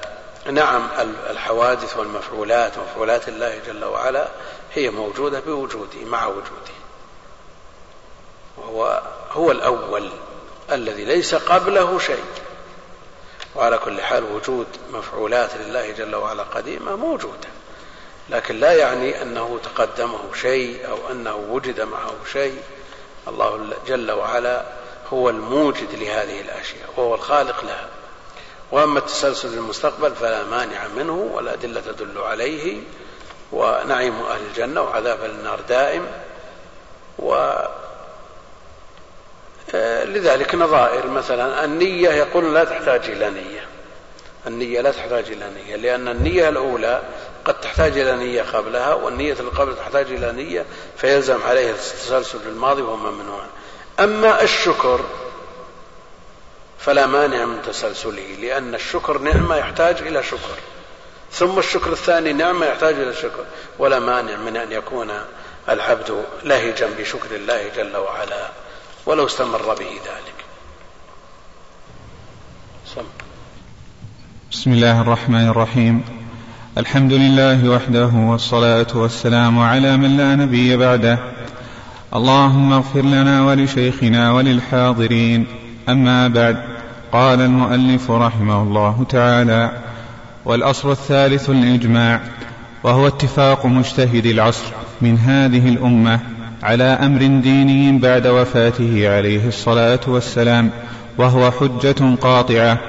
[0.51, 0.87] نعم
[1.29, 4.27] الحوادث والمفعولات ومفعولات الله جل وعلا
[4.73, 6.77] هي موجودة بوجوده مع وجوده.
[8.57, 10.09] وهو هو الأول
[10.71, 12.23] الذي ليس قبله شيء.
[13.55, 17.49] وعلى كل حال وجود مفعولات لله جل وعلا قديمة موجودة.
[18.29, 22.61] لكن لا يعني أنه تقدمه شيء أو أنه وجد معه شيء.
[23.27, 24.65] الله جل وعلا
[25.13, 27.89] هو الموجد لهذه الأشياء وهو الخالق لها.
[28.71, 32.81] وأما التسلسل في المستقبل فلا مانع منه والأدلة تدل عليه
[33.51, 36.07] ونعيم أهل الجنة وعذاب النار دائم
[37.19, 37.53] و
[40.05, 43.67] لذلك نظائر مثلا النية يقول لا تحتاج إلى نية.
[44.47, 47.01] النية لا تحتاج إلى نية لأن النية الأولى
[47.45, 50.65] قد تحتاج إلى نية قبلها والنية اللي تحتاج إلى نية
[50.97, 53.43] فيلزم عليه التسلسل في الماضي وهو ممنوع.
[53.99, 54.99] أما الشكر
[56.79, 60.57] فلا مانع من تسلسله لأن الشكر نعمة يحتاج إلى شكر.
[61.31, 63.45] ثم الشكر الثاني نعمة يحتاج إلى شكر.
[63.79, 65.11] ولا مانع من أن يكون
[65.69, 68.49] العبد لهجا بشكر الله جل وعلا
[69.05, 70.37] ولو استمر به ذلك.
[72.95, 73.05] صم.
[74.51, 76.03] بسم الله الرحمن الرحيم.
[76.77, 81.19] الحمد لله وحده والصلاة والسلام على من لا نبي بعده.
[82.15, 85.66] اللهم اغفر لنا ولشيخنا وللحاضرين.
[85.89, 86.57] أما بعد
[87.11, 89.71] قال المؤلف رحمه الله تعالى
[90.45, 92.21] والأصل الثالث الإجماع
[92.83, 94.65] وهو اتفاق مجتهد العصر
[95.01, 96.19] من هذه الأمة
[96.63, 100.69] على أمر ديني بعد وفاته عليه الصلاة والسلام
[101.17, 102.79] وهو حجة قاطعة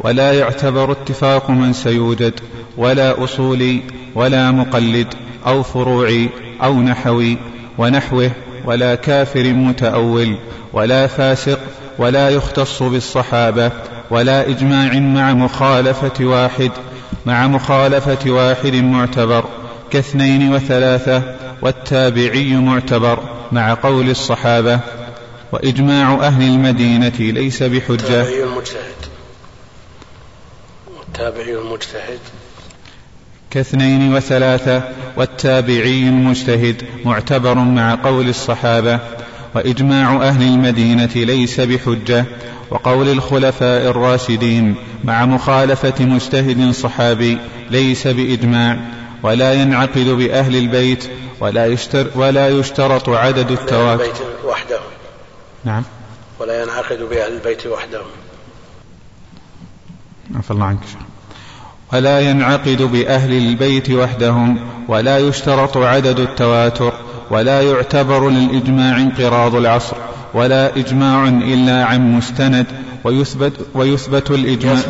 [0.00, 2.40] ولا يعتبر اتفاق من سيوجد
[2.76, 3.82] ولا أصولي
[4.14, 5.14] ولا مقلد
[5.46, 6.28] أو فروعي
[6.62, 7.38] أو نحوي
[7.78, 8.30] ونحوه
[8.64, 10.36] ولا كافر متأول
[10.72, 11.58] ولا فاسق
[11.98, 13.70] ولا يختص بالصحابة
[14.10, 16.70] ولا إجماع مع مخالفة واحد
[17.26, 19.44] مع مخالفة واحد معتبر
[19.90, 21.22] كاثنين وثلاثة
[21.62, 23.18] والتابعي معتبر
[23.52, 24.80] مع قول الصحابة.
[25.52, 27.92] وإجماع أهل المدينة ليس بحجة.
[27.92, 28.94] التابعي المجتهد.
[30.98, 32.18] والتابعي المجتهد.
[33.50, 34.82] كاثنين وثلاثة
[35.16, 39.00] والتابعي المجتهد معتبر مع قول الصحابة.
[39.54, 42.24] وإجماع أهل المدينة ليس بحجة.
[42.70, 44.74] وقول الخلفاء الراشدين
[45.04, 47.38] مع مخالفة مجتهد صحابي
[47.70, 48.78] ليس بإجماع.
[49.22, 51.04] ولا ينعقد بأهل البيت
[51.40, 54.78] ولا يشتر ولا يشترط عدد التواتر البيت وحده.
[55.64, 55.82] نعم.
[56.40, 58.06] ولا ينعقد بأهل البيت وحدهم
[60.34, 60.78] عفى الله عنك
[61.92, 66.92] ولا ينعقد بأهل البيت وحدهم ولا يشترط عدد التواتر.
[67.32, 69.96] ولا يعتبر للإجماع انقراض العصر
[70.34, 72.66] ولا إجماع إلا عن مستند
[73.04, 74.82] ويثبت, ويثبت الإجماع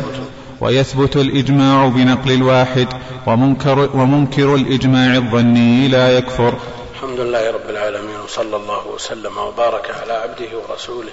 [0.61, 2.87] ويثبت الإجماع بنقل الواحد
[3.27, 6.53] ومنكر, ومنكر الإجماع الظني لا يكفر.
[6.93, 11.11] الحمد لله رب العالمين وصلى الله وسلم وبارك على عبده ورسوله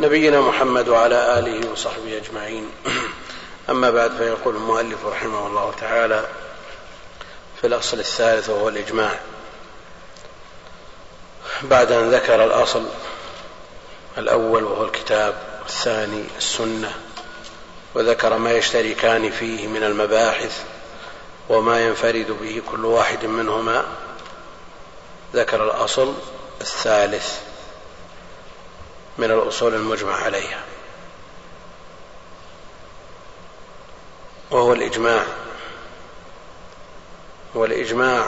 [0.00, 2.64] نبينا محمد وعلى آله وصحبه أجمعين.
[3.70, 6.24] أما بعد فيقول المؤلف رحمه الله تعالى
[7.60, 9.10] في الأصل الثالث وهو الإجماع.
[11.62, 12.86] بعد أن ذكر الأصل
[14.18, 16.94] الأول وهو الكتاب والثاني السنة
[17.94, 20.64] وذكر ما يشتركان فيه من المباحث
[21.48, 23.84] وما ينفرد به كل واحد منهما
[25.34, 26.14] ذكر الأصل
[26.60, 27.40] الثالث
[29.18, 30.60] من الأصول المجمع عليها.
[34.50, 35.24] وهو الإجماع.
[37.54, 38.26] والإجماع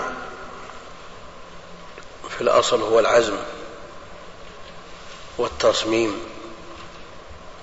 [2.41, 3.37] في الأصل هو العزم
[5.39, 6.21] والتصميم.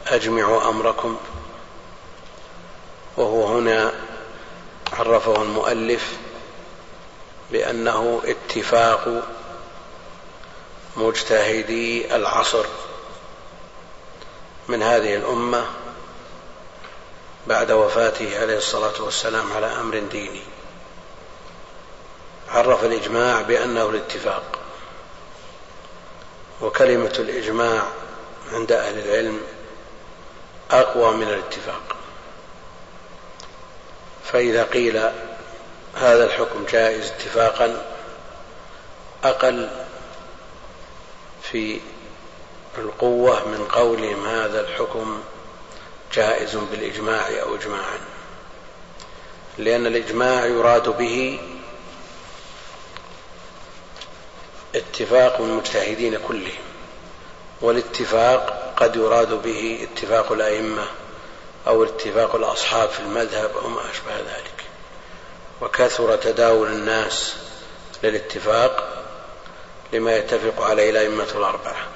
[0.08, 1.18] أجمعوا أمركم.
[3.18, 3.94] وهو هنا
[4.94, 6.18] عرفه المؤلف
[7.52, 9.24] بأنه اتفاق
[10.98, 12.66] مجتهدي العصر
[14.68, 15.66] من هذه الأمة
[17.48, 20.44] بعد وفاته عليه الصلاة والسلام على أمر ديني.
[22.50, 24.67] عرف الإجماع بأنه الاتفاق.
[26.62, 27.84] وكلمة الإجماع
[28.54, 29.42] عند أهل العلم
[30.72, 31.96] أقوى من الاتفاق.
[34.24, 34.98] فإذا قيل
[35.96, 37.86] هذا الحكم جائز اتفاقا
[39.24, 39.70] أقل
[41.42, 41.80] في
[42.78, 45.22] القوة من قولهم هذا الحكم
[46.14, 48.00] جائز بالإجماع أو إجماعا.
[49.58, 51.40] لأن الإجماع يراد به
[54.78, 56.68] اتفاق المجتهدين كلهم
[57.62, 60.86] والاتفاق قد يراد به اتفاق الأئمة
[61.68, 64.64] أو اتفاق الأصحاب في المذهب أو ما أشبه ذلك.
[65.62, 67.36] وكثر تداول الناس
[68.04, 69.04] للاتفاق
[69.94, 71.88] لما يتفق عليه الأئمة الأربعة.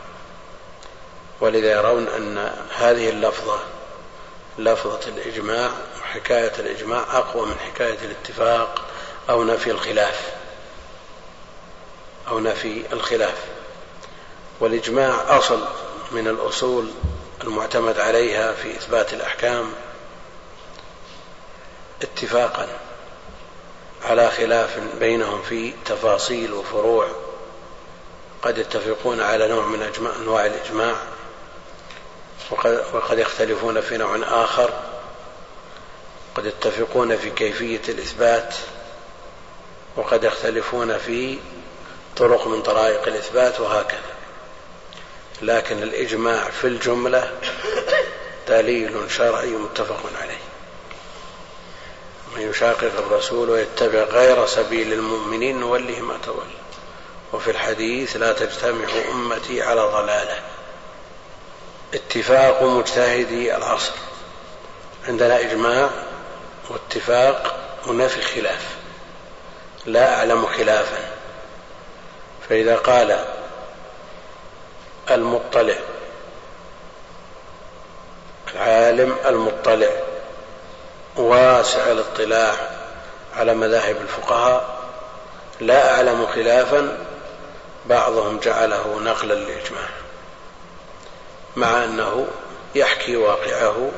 [1.41, 3.59] ولذا يرون أن هذه اللفظة
[4.57, 5.69] لفظة الإجماع
[6.01, 8.81] وحكاية الإجماع أقوى من حكاية الاتفاق
[9.29, 10.40] أو نفي الخلاف.
[12.27, 13.45] أو نفي الخلاف.
[14.59, 15.67] والإجماع أصل
[16.11, 16.87] من الأصول
[17.43, 19.73] المعتمد عليها في إثبات الأحكام
[22.01, 22.67] اتفاقا
[24.03, 27.07] على خلاف بينهم في تفاصيل وفروع.
[28.41, 30.95] قد يتفقون على نوع من أجماع أنواع الإجماع
[32.51, 34.73] وقد, وقد يختلفون في نوع آخر.
[36.35, 38.55] قد يتفقون في كيفية الإثبات
[39.95, 41.39] وقد يختلفون في
[42.15, 43.99] طرق من طرائق الإثبات وهكذا.
[45.41, 47.31] لكن الإجماع في الجملة
[48.47, 50.41] دليل شرعي متفق عليه.
[52.35, 56.61] من يشاقق الرسول ويتبع غير سبيل المؤمنين نوله ما تولى
[57.33, 60.39] وفي الحديث لا تجتمع أمتي على ضلالة.
[61.93, 63.93] اتفاق مجتهدي العصر
[65.07, 65.89] عندنا إجماع
[66.69, 67.57] واتفاق
[67.87, 68.65] ونفي خلاف.
[69.85, 71.10] لا أعلم خلافا.
[72.51, 73.25] فإذا قال
[75.11, 75.75] المطلع
[78.53, 79.89] العالم المطلع
[81.15, 82.53] واسع الاطلاع
[83.37, 84.79] على مذاهب الفقهاء
[85.59, 86.97] لا أعلم خلافا
[87.85, 89.89] بعضهم جعله نقلا للإجماع
[91.55, 92.27] مع أنه
[92.75, 93.91] يحكي واقعه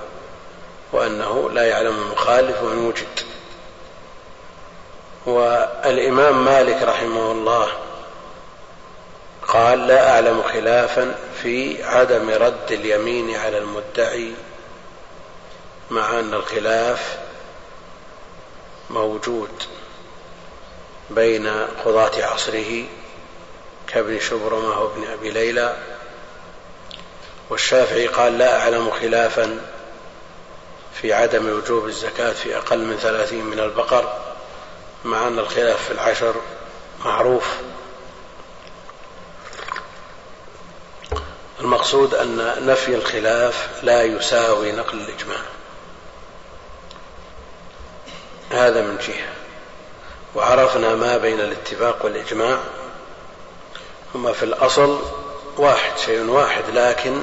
[0.91, 3.19] وأنه لا يعلم المخالف وإن وجد.
[5.25, 7.67] والإمام مالك رحمه الله
[9.47, 14.33] قال لا أعلم خلافا في عدم رد اليمين على المدعي
[15.89, 17.17] مع أن الخلاف
[18.89, 19.63] موجود
[21.09, 21.47] بين
[21.85, 22.85] قضاة عصره
[23.87, 25.77] كابن شبرمة وابن أبي ليلى.
[27.49, 29.61] والشافعي قال لا أعلم خلافا
[31.01, 34.19] في عدم وجوب الزكاة في أقل من ثلاثين من البقر
[35.05, 36.35] مع أن الخلاف في العشر
[37.05, 37.57] معروف.
[41.63, 45.39] المقصود أن نفي الخلاف لا يساوي نقل الإجماع.
[48.51, 49.33] هذا من جهة.
[50.35, 52.57] وعرفنا ما بين الاتفاق والإجماع.
[54.15, 54.99] هما في الأصل
[55.57, 57.21] واحد شيء واحد لكن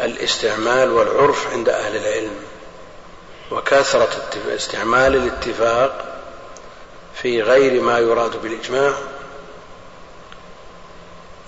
[0.00, 2.34] الاستعمال والعرف عند أهل العلم.
[3.50, 6.20] وكثرة استعمال الاتفاق
[7.22, 8.94] في غير ما يراد بالإجماع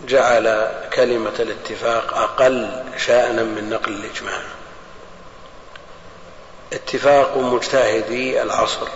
[0.06, 4.40] جعل كلمة الاتفاق أقل شأنا من نقل الإجماع.
[6.72, 8.88] اتفاق مجتهدي العصر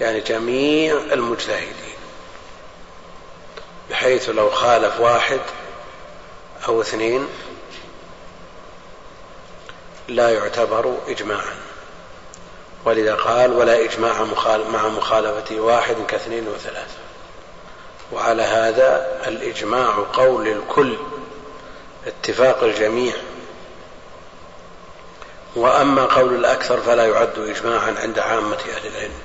[0.00, 1.98] يعني جميع المجتهدين
[3.90, 5.40] بحيث لو خالف واحد
[6.68, 7.28] أو اثنين
[10.08, 11.56] لا يعتبر إجماعا.
[12.84, 14.24] ولذا قال ولا إجماع
[14.72, 17.07] مع مخالفة واحد كاثنين وثلاثة.
[18.12, 20.96] وعلى هذا الإجماع قول الكل
[22.06, 23.12] اتفاق الجميع.
[25.56, 29.20] وأما قول الأكثر فلا يعد إجماعا عند عامة أهل العلم.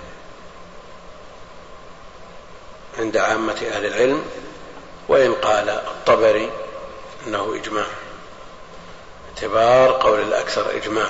[2.99, 4.25] عند عامة أهل العلم
[5.07, 6.51] وإن قال الطبري
[7.27, 7.87] أنه إجماع.
[9.29, 11.09] اعتبار قول الأكثر إجماع.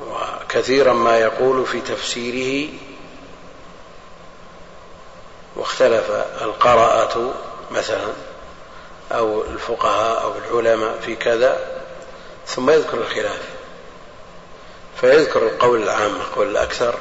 [0.00, 2.72] وكثيرا ما يقول في تفسيره
[5.58, 7.34] واختلف القراءة
[7.70, 8.12] مثلا
[9.12, 11.58] أو الفقهاء أو العلماء في كذا
[12.46, 13.40] ثم يذكر الخلاف.
[15.00, 16.94] فيذكر القول العام قول الأكثر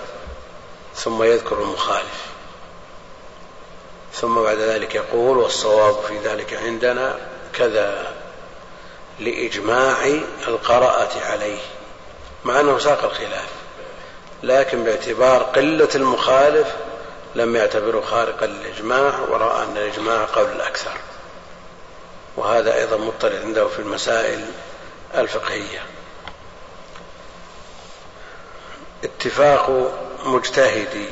[0.95, 2.27] ثم يذكر المخالف.
[4.13, 7.17] ثم بعد ذلك يقول والصواب في ذلك عندنا
[7.53, 8.13] كذا
[9.19, 10.05] لإجماع
[10.47, 11.59] القراءة عليه
[12.45, 13.49] مع أنه ساق الخلاف
[14.43, 16.67] لكن باعتبار قلة المخالف
[17.37, 20.97] لم يعتبره خارقا للإجماع ورأى أن الإجماع قول الأكثر.
[22.37, 24.45] وهذا أيضا مطلع عنده في المسائل
[25.15, 25.85] الفقهية.
[29.03, 29.91] اتفاق
[30.23, 31.09] مجتهدي.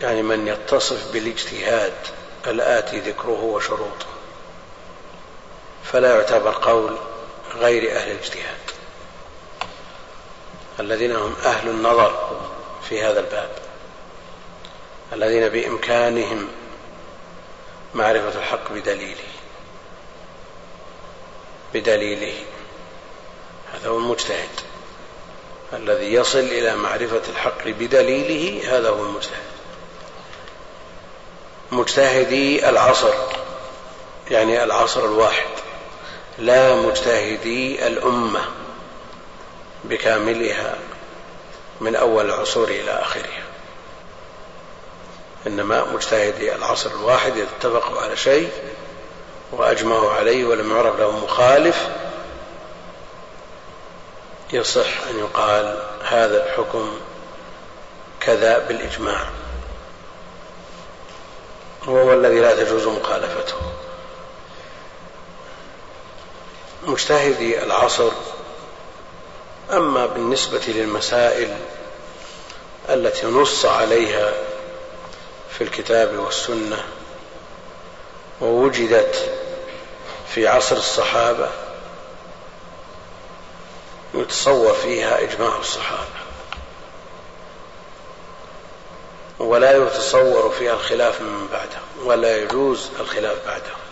[0.00, 1.94] يعني من يتصف بالاجتهاد
[2.46, 4.06] الآتي ذكره وشروطه.
[5.84, 6.98] فلا يعتبر قول
[7.54, 8.63] غير أهل الاجتهاد.
[10.80, 12.40] الذين هم أهل النظر
[12.88, 13.50] في هذا الباب.
[15.12, 16.48] الذين بإمكانهم
[17.94, 19.24] معرفة الحق بدليله.
[21.74, 22.34] بدليله.
[23.74, 24.48] هذا هو المجتهد.
[25.72, 29.44] الذي يصل إلى معرفة الحق بدليله هذا هو المجتهد.
[31.72, 33.14] مجتهدي العصر
[34.30, 35.48] يعني العصر الواحد.
[36.38, 38.63] لا مجتهدي الأمة.
[39.84, 40.76] بكاملها
[41.80, 43.44] من أول العصور إلى آخرها.
[45.46, 48.50] إنما مجتهدي العصر الواحد اتفقوا على شيء
[49.52, 51.88] وأجمعوا عليه ولم يعرف له مخالف.
[54.52, 57.00] يصح أن يقال هذا الحكم
[58.20, 59.26] كذا بالإجماع.
[61.86, 63.56] وهو الذي لا تجوز مخالفته.
[66.86, 68.10] مجتهدي العصر
[69.70, 71.56] أما بالنسبة للمسائل
[72.88, 74.32] التي نص عليها
[75.50, 76.84] في الكتاب والسنة
[78.40, 79.30] ووجدت
[80.28, 81.50] في عصر الصحابة
[84.14, 86.24] يتصور فيها إجماع الصحابة.
[89.38, 93.84] ولا يتصور فيها الخلاف من بعدهم ولا يجوز الخلاف بعدهم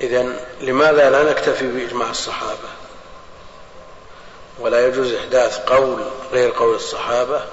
[0.00, 2.68] إذا لماذا لا نكتفي بإجماع الصحابة؟
[4.58, 5.98] ولا يجوز إحداث قول
[6.32, 7.44] غير قول الصحابة.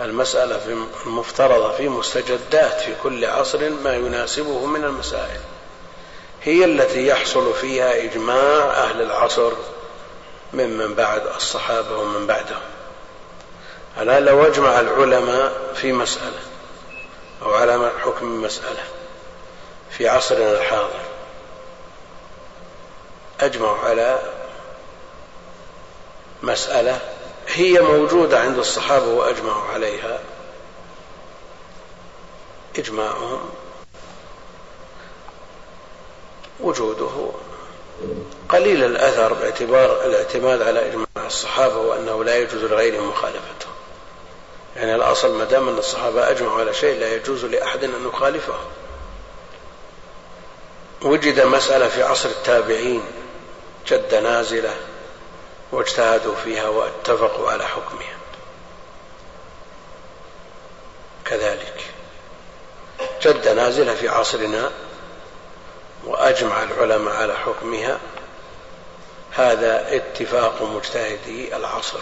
[0.00, 5.40] المسألة في المفترضة في مستجدات في كل عصر ما يناسبه من المسائل.
[6.42, 9.52] هي التي يحصل فيها إجماع أهل العصر
[10.52, 12.62] ممن بعد الصحابة ومن بعدهم.
[14.00, 16.40] ألا لو أجمع العلماء في مسألة
[17.42, 18.82] أو على حكم مسألة
[19.90, 21.00] في عصرنا الحاضر
[23.40, 24.18] أجمعوا على
[26.44, 27.00] مسألة
[27.48, 30.20] هي موجودة عند الصحابة وأجمعوا عليها.
[32.78, 33.50] إجماعهم
[36.60, 37.30] وجوده.
[38.48, 43.66] قليل الأثر باعتبار الاعتماد على إجماع الصحابة وأنه لا يجوز لغيرهم مخالفته.
[44.76, 48.58] يعني الأصل ما دام أن الصحابة أجمعوا على شيء لا يجوز لأحد أن يخالفه.
[51.02, 53.02] وجد مسألة في عصر التابعين
[53.88, 54.74] جد نازلة.
[55.74, 58.16] واجتهدوا فيها واتفقوا على حكمها.
[61.24, 61.84] كذلك.
[63.22, 64.70] جد نازلة في عصرنا
[66.04, 67.98] وأجمع العلماء على حكمها.
[69.30, 72.00] هذا اتفاق مجتهدي العصر.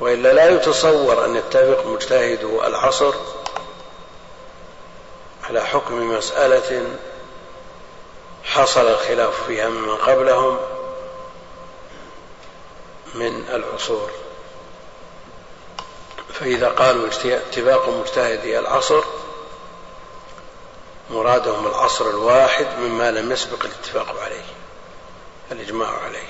[0.00, 3.14] وإلا لا يتصور أن يتفق مجتهدو العصر
[5.44, 6.86] على حكم مسألة
[8.44, 10.77] حصل الخلاف فيها ممن قبلهم.
[13.14, 14.10] من العصور.
[16.32, 19.04] فإذا قالوا اتفاق مجتهدي العصر
[21.10, 24.44] مرادهم العصر الواحد مما لم يسبق الاتفاق عليه
[25.52, 26.28] الإجماع عليه.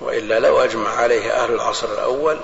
[0.00, 2.40] وإلا لو أجمع عليه أهل العصر الأول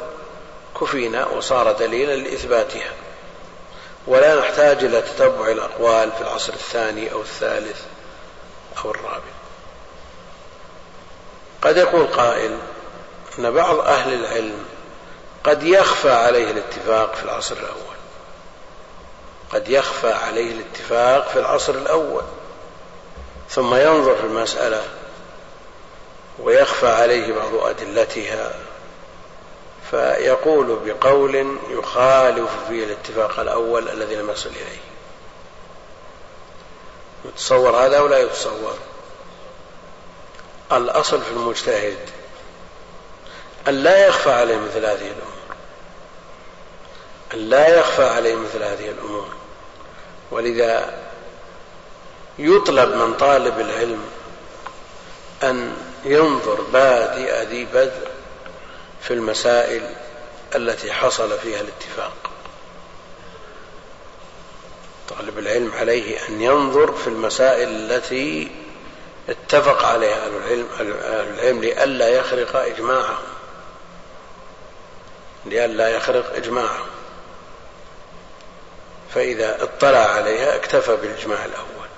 [0.80, 2.92] كفينا وصار دليلا لإثباتها.
[4.06, 7.82] ولا نحتاج إلى تتبع الأقوال في العصر الثاني أو الثالث
[8.84, 9.32] أو الرابع.
[11.62, 12.58] قد يقول قائل
[13.38, 14.64] أن بعض أهل العلم
[15.44, 17.98] قد يخفى عليه الاتفاق في العصر الأول.
[19.52, 22.22] قد يخفى عليه الاتفاق في العصر الأول.
[23.50, 24.82] ثم ينظر في المسألة
[26.38, 28.54] ويخفى عليه بعض أدلتها.
[29.90, 34.80] فيقول بقول يخالف فيه الاتفاق الأول الذي لم يصل إليه.
[37.24, 38.74] يتصور هذا ولا يتصور؟
[40.72, 41.98] الأصل في المجتهد
[43.68, 45.38] أن لا يخفى عليه مثل هذه الأمور.
[47.34, 49.28] أن لا يخفى عليه مثل هذه الأمور.
[50.30, 50.98] ولذا
[52.38, 54.04] يطلب من طالب العلم
[55.42, 58.08] أن ينظر بادئ ذي بدء
[59.02, 59.94] في المسائل
[60.54, 62.30] التي حصل فيها الاتفاق.
[65.08, 68.50] طالب العلم عليه أن ينظر في المسائل التي
[69.28, 70.68] اتفق عليها أهل العلم,
[71.34, 73.37] العلم لئلا يخرق إجماعهم.
[75.48, 76.86] لئلا يخرق إجماعهم
[79.14, 81.88] فإذا اطلع عليها اكتفى بالإجماع الأول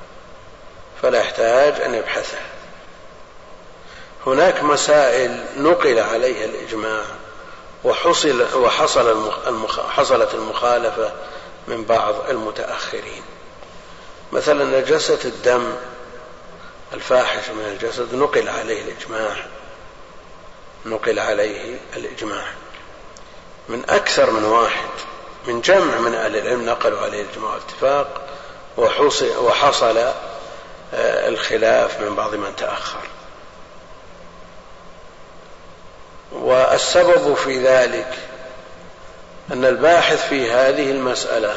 [1.02, 2.46] فلا يحتاج أن يبحثها
[4.26, 7.02] هناك مسائل نقل عليها الإجماع
[7.84, 9.30] وحصل وحصل.
[9.90, 11.12] حصلت المخالفة
[11.68, 13.22] من بعض المتأخرين.
[14.32, 15.72] مثلا نجاسة الدم
[16.92, 19.36] الفاحش من الجسد نقل عليه الإجماع
[20.86, 22.44] نقل عليه الإجماع.
[23.70, 24.88] من أكثر من واحد
[25.46, 28.22] من جمع من أهل العلم نقلوا عليه الإجماع والاتفاق
[28.76, 29.96] وحصل, وحصل
[30.94, 33.00] آه، الخلاف من بعض من تأخر.
[36.32, 38.18] والسبب في ذلك
[39.52, 41.56] أن الباحث في هذه المسألة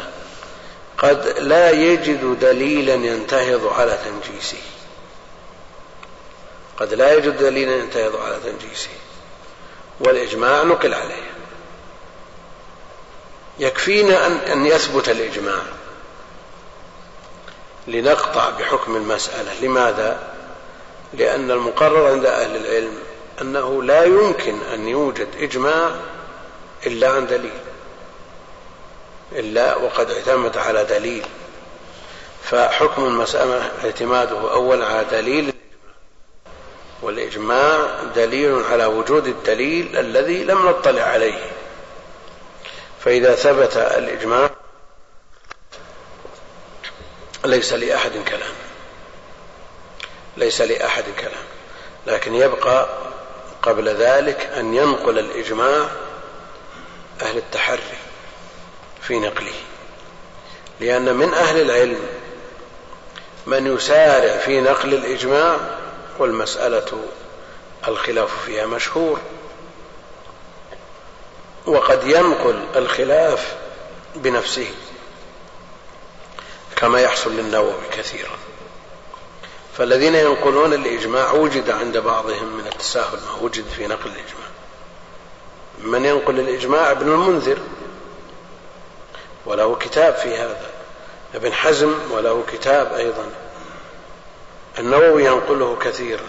[0.98, 4.62] قد لا يجد دليلا ينتهض على تنجيسه.
[6.78, 8.90] قد لا يجد دليلا ينتهض على تنجيسه.
[10.00, 11.33] والإجماع نقل عليه.
[13.60, 15.62] يكفينا أن, أن يثبت الإجماع.
[17.88, 19.52] لنقطع بحكم المسألة.
[19.62, 20.34] لماذا؟
[21.14, 22.98] لأن المقرر عند أهل العلم
[23.42, 25.92] أنه لا يمكن أن يوجد إجماع
[26.86, 27.60] إلا عن دليل.
[29.32, 31.26] إلا وقد اعتمد على دليل.
[32.44, 35.54] فحكم المسألة اعتماده أول على دليل
[37.02, 41.52] والإجماع دليل على وجود الدليل الذي لم نطلع عليه.
[43.04, 44.50] فإذا ثبت الإجماع
[47.46, 48.54] ليس لأحد كلام.
[50.38, 51.44] ليس لأحد كلام.
[52.08, 52.88] لكن يبقى
[53.62, 55.88] قبل ذلك أن ينقل الإجماع
[57.22, 57.98] أهل التحري
[59.02, 59.54] في نقله.
[60.80, 62.00] لأن من أهل العلم
[63.46, 65.58] من يسارع في نقل الإجماع
[66.20, 67.04] والمسألة
[67.88, 69.20] الخلاف فيها مشهور.
[71.66, 73.56] وقد ينقل الخلاف
[74.16, 74.68] بنفسه
[76.76, 78.38] كما يحصل للنووي كثيرا.
[79.78, 84.48] فالذين ينقلون الإجماع وجد عند بعضهم من التساهل ما وجد في نقل الإجماع.
[85.80, 87.58] من ينقل الإجماع؟ ابن المنذر.
[89.46, 90.70] وله كتاب في هذا.
[91.36, 93.26] ابن حزم وله كتاب أيضا.
[94.80, 96.26] النووي ينقله كثيرا.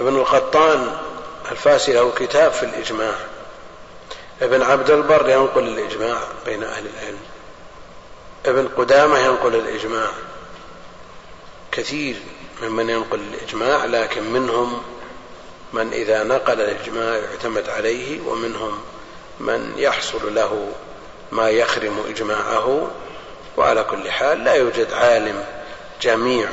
[0.00, 0.98] ابن القطان
[1.50, 3.14] الفاسي له كتاب في الإجماع.
[4.42, 7.20] ابن عبد البر ينقل الإجماع بين أهل العلم.
[8.46, 10.08] ابن قدامة ينقل الإجماع.
[11.72, 12.16] كثير
[12.62, 14.82] ممن ينقل الإجماع لكن منهم
[15.72, 18.80] من إذا نقل الإجماع يعتمد عليه ومنهم
[19.40, 20.72] من يحصل له
[21.32, 22.90] ما يخرم إجماعه.
[23.56, 25.44] وعلى كل حال لا يوجد عالم
[26.02, 26.48] جميع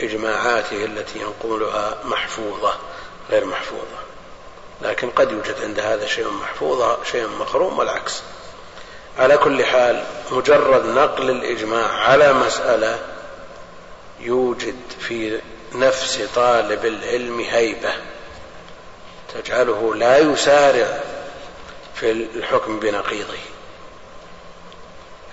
[0.00, 2.74] إجماعاته التي ينقلها محفوظة
[3.30, 4.07] غير محفوظة.
[4.82, 8.22] لكن قد يوجد عند هذا شيء محفوظ شيء مخروم والعكس.
[9.18, 12.98] على كل حال مجرد نقل الإجماع على مسألة
[14.20, 15.40] يوجد في
[15.74, 17.92] نفس طالب العلم هيبة
[19.34, 21.00] تجعله لا يسارع
[21.94, 23.38] في الحكم بنقيضه.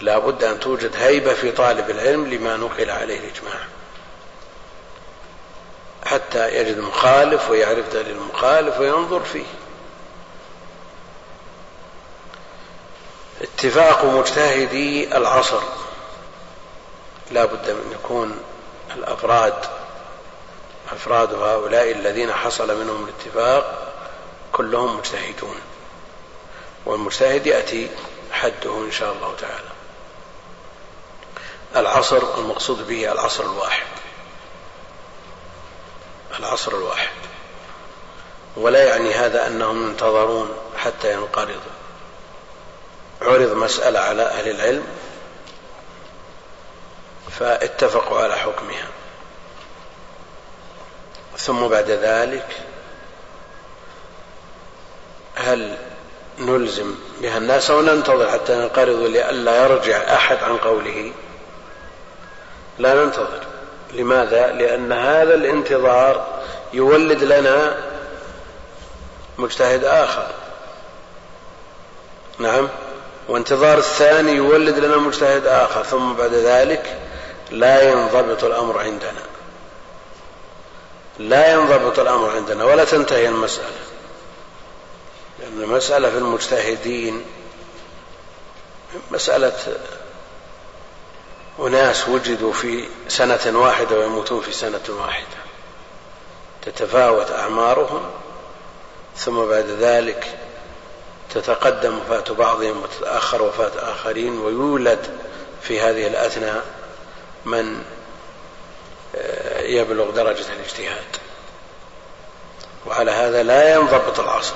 [0.02, 3.60] لا بد أن توجد هيبة في طالب العلم لما نقل عليه الإجماع.
[6.06, 9.46] حتى يجد مخالف ويعرف دليل المخالف وينظر فيه.
[13.42, 15.62] اتفاق مجتهدي العصر.
[17.32, 18.40] لا بد من يكون
[18.96, 19.66] الأفراد
[20.92, 23.94] أفراد هؤلاء الذين حصل منهم الاتفاق
[24.52, 25.60] كلهم مجتهدون.
[26.86, 27.90] والمجتهد يأتي
[28.32, 29.70] حده إن شاء الله تعالى.
[31.76, 33.86] العصر المقصود به العصر الواحد.
[36.40, 37.16] العصر الواحد.
[38.56, 41.76] ولا يعني هذا أنهم ينتظرون حتى ينقرضوا
[43.22, 44.88] عرض مسألة على أهل العلم
[47.40, 48.88] فاتفقوا على حكمها.
[51.38, 52.48] ثم بعد ذلك
[55.36, 55.78] هل
[56.40, 61.12] نلزم بها الناس أو ننتظر حتى ينقرضوا لئلا يرجع أحد عن قوله؟
[62.80, 63.55] لا ننتظر.
[63.96, 66.44] لماذا؟ لأن هذا الانتظار
[66.74, 67.78] يولد لنا
[69.38, 70.28] مجتهد آخر.
[72.40, 72.70] نعم.
[73.28, 75.84] وانتظار الثاني يولد لنا مجتهد آخر.
[75.84, 76.98] ثم بعد ذلك
[77.52, 79.24] لا ينضبط الأمر عندنا.
[81.20, 83.86] لا ينضبط الأمر عندنا ولا تنتهي المسألة.
[85.40, 87.26] لأن المسألة في المجتهدين
[89.12, 89.54] مسألة
[91.60, 95.38] أناس وجدوا في سنة واحدة ويموتون في سنة واحدة.
[96.62, 98.12] تتفاوت أعمارهم
[99.18, 100.38] ثم بعد ذلك
[101.34, 105.20] تتقدم وفاة بعضهم وتتأخر وفاة آخرين ويولد
[105.62, 106.66] في هذه الأثناء
[107.46, 107.84] من
[109.16, 111.18] آه، يبلغ درجة الاجتهاد.
[112.86, 114.56] وعلى هذا لا ينضبط العصر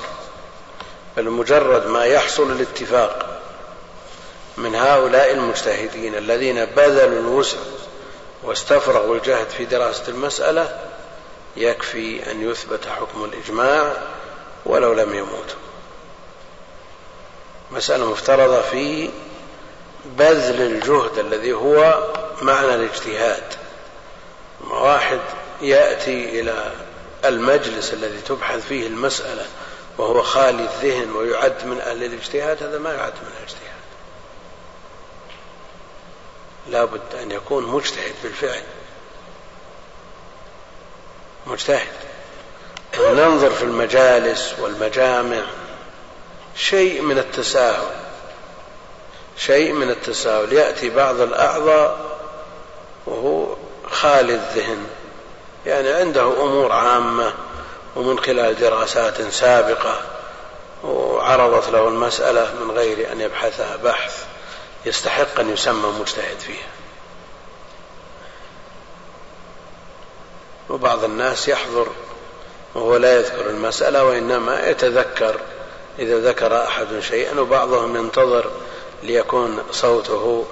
[1.18, 3.39] بل مجرد ما يحصل الاتفاق
[4.60, 7.58] من هؤلاء المجتهدين الذين بذلوا الوسع
[8.44, 10.80] واستفرغوا الجهد في دراسة المسألة
[11.58, 13.94] يكفي أن يثبت حكم الإجماع
[14.66, 15.60] ولو لم يموتوا
[17.72, 19.10] مسألة مفترضة في
[20.06, 22.04] بذل الجهد الذي هو
[22.42, 23.44] معنى الاجتهاد.
[24.70, 25.20] واحد
[25.62, 26.72] يأتي إلى
[27.26, 29.46] المجلس الذي تبحث فيه المسألة
[29.98, 33.69] وهو خالي الذهن ويعد من أهل الاجتهاد هذا ما يعد من الاجتهاد.
[36.72, 38.62] لا بد أن يكون مجتهد بالفعل
[41.48, 41.88] مجتهد.
[43.00, 45.42] ننظر في المجالس والمجامع
[46.56, 47.92] شيء من التساهل.
[49.38, 50.54] شيء من التساهل.
[50.54, 52.18] يأتي بعض الأعضاء
[53.06, 53.56] وهو
[53.92, 54.88] خالي الذهن.
[55.66, 57.34] يعني عنده أمور عامة
[57.96, 60.02] ومن خلال دراسات سابقة
[60.84, 64.29] وعرضت له المسألة من غير أن يبحثها بحث.
[64.86, 66.68] يستحق أن يسمى مجتهد فيها.
[70.70, 71.88] وبعض الناس يحضر
[72.76, 75.40] وهو لا يذكر المسألة وإنما يتذكر
[76.00, 78.52] إذا ذكر أحد شيئا وبعضهم ينتظر
[79.04, 80.46] ليكون صوته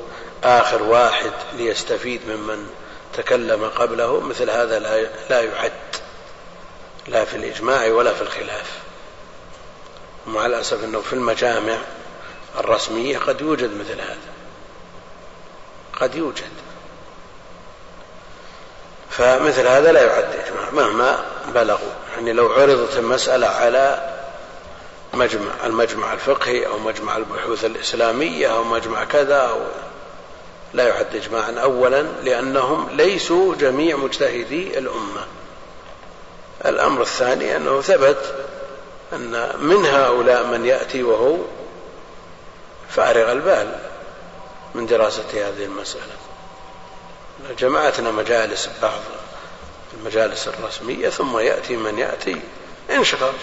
[0.44, 2.70] آخر واحد ليستفيد ممن
[3.14, 4.20] تكلم قبله.
[4.20, 4.80] مثل هذا
[5.30, 5.72] لا يعد
[7.08, 8.72] لا في الإجماع ولا في الخلاف.
[10.28, 11.78] ومع الأسف أنه في المجامع
[12.58, 14.18] الرسمية قد يوجد مثل هذا.
[16.00, 16.52] قد يوجد.
[19.10, 21.94] فمثل هذا لا يعد إجماع مهما بلغوا.
[22.16, 24.14] يعني لو عرضت المسألة على
[25.14, 29.60] مجمع المجمع الفقهي أو مجمع البحوث الإسلامية أو مجمع كذا أو
[30.74, 35.26] لا يعد إجماعا أولا لأنهم ليسوا جميع مجتهدي الأمة.
[36.66, 38.36] الأمر الثاني أنه ثبت
[39.14, 41.38] أن من هؤلاء من يأتي وهو
[42.90, 43.80] فارغ البال
[44.76, 46.14] من دراسة هذه المسألة.
[47.60, 49.00] جمعتنا مجالس بعض
[49.94, 52.42] المجالس الرسمية ثم يأتي من يأتي
[52.90, 53.34] انشغل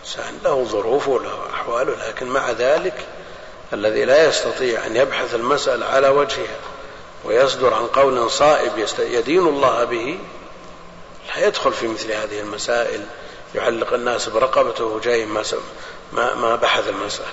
[0.00, 3.06] إنسان له ظروفه وله أحواله لكن مع ذلك
[3.72, 6.58] الذي لا يستطيع أن يبحث المسألة على وجهها
[7.24, 10.18] ويصدر عن قول صائب يدين الله به
[11.28, 13.06] لا يدخل في مثل هذه المسائل.
[13.54, 15.26] يعلق الناس برقبته جاي
[16.12, 17.28] ما, ما بحث المسألة.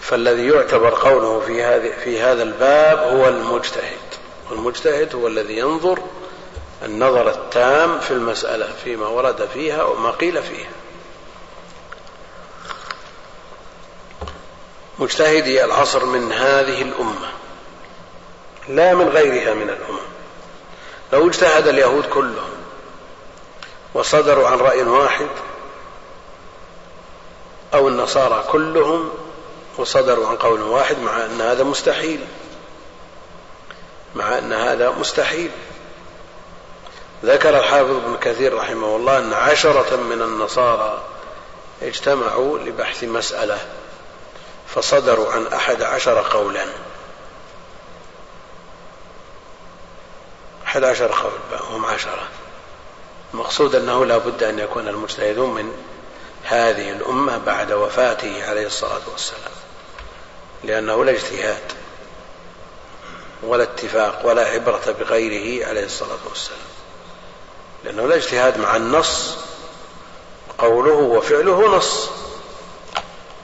[0.00, 3.98] فالذي يعتبر قوله في هذه في هذا الباب هو المجتهد.
[4.50, 5.98] والمجتهد هو الذي ينظر
[6.84, 10.70] النظر التام في المسألة فيما ورد فيها وما قيل فيها.
[14.98, 17.32] مجتهدي العصر من هذه الأمة
[18.68, 19.98] لا من غيرها من الأمم.
[21.12, 22.50] لو اجتهد اليهود كلهم
[23.94, 25.28] وصدروا عن رأي واحد
[27.74, 29.10] أو النصارى كلهم
[29.78, 32.24] وصدروا عن قول واحد مع أن هذا مستحيل.
[34.14, 35.50] مع أن هذا مستحيل.
[37.24, 41.04] ذكر الحافظ ابن كثير رحمه الله أن عشرة من النصارى
[41.82, 43.58] اجتمعوا لبحث مسألة
[44.74, 46.64] فصدروا عن أحد عشر قولا.
[50.64, 52.28] أحد عشر قول هم عشرة.
[53.34, 55.72] المقصود أنه لا بد أن يكون المجتهدون من
[56.44, 59.52] هذه الأمة بعد وفاته عليه الصلاة والسلام
[60.64, 61.72] لأنه لا اجتهاد
[63.42, 66.58] ولا اتفاق ولا عبرة بغيره عليه الصلاة والسلام
[67.84, 69.36] لأنه لا اجتهاد مع النص
[70.58, 72.10] قوله وفعله نص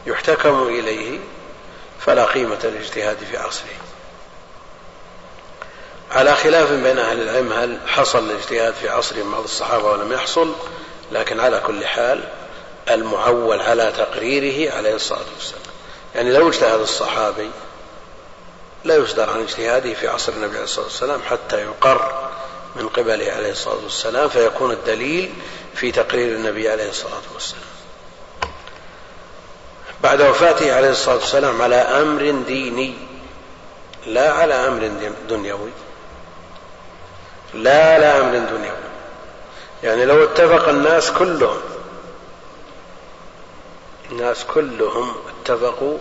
[0.06, 1.18] يحتكم إليه
[2.00, 3.68] فلا قيمة للاجتهاد في عصره.
[6.10, 10.52] على خلاف بين أهل العلم هل حصل الاجتهاد في عصر بعض الصحابة ولم يحصل؟
[11.12, 12.28] لكن على كل حال
[12.94, 15.62] المعول على تقريره عليه الصلاة والسلام.
[16.14, 17.50] يعني لو اجتهد الصحابي
[18.84, 22.28] لا يصدر عن اجتهاده في عصر النبي عليه الصلاة والسلام حتى يقر
[22.76, 25.34] من قبله عليه الصلاة والسلام فيكون الدليل
[25.74, 27.62] في تقرير النبي عليه الصلاة والسلام.
[30.02, 32.94] بعد وفاته عليه الصلاة والسلام على أمر ديني
[34.06, 34.90] لا على أمر
[35.28, 35.70] دنيوي.
[37.54, 38.88] لا على أمر دنيوي.
[39.82, 41.60] يعني لو اتفق الناس كلهم
[44.10, 45.98] الناس كلهم اتفقوا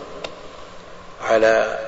[1.22, 1.80] على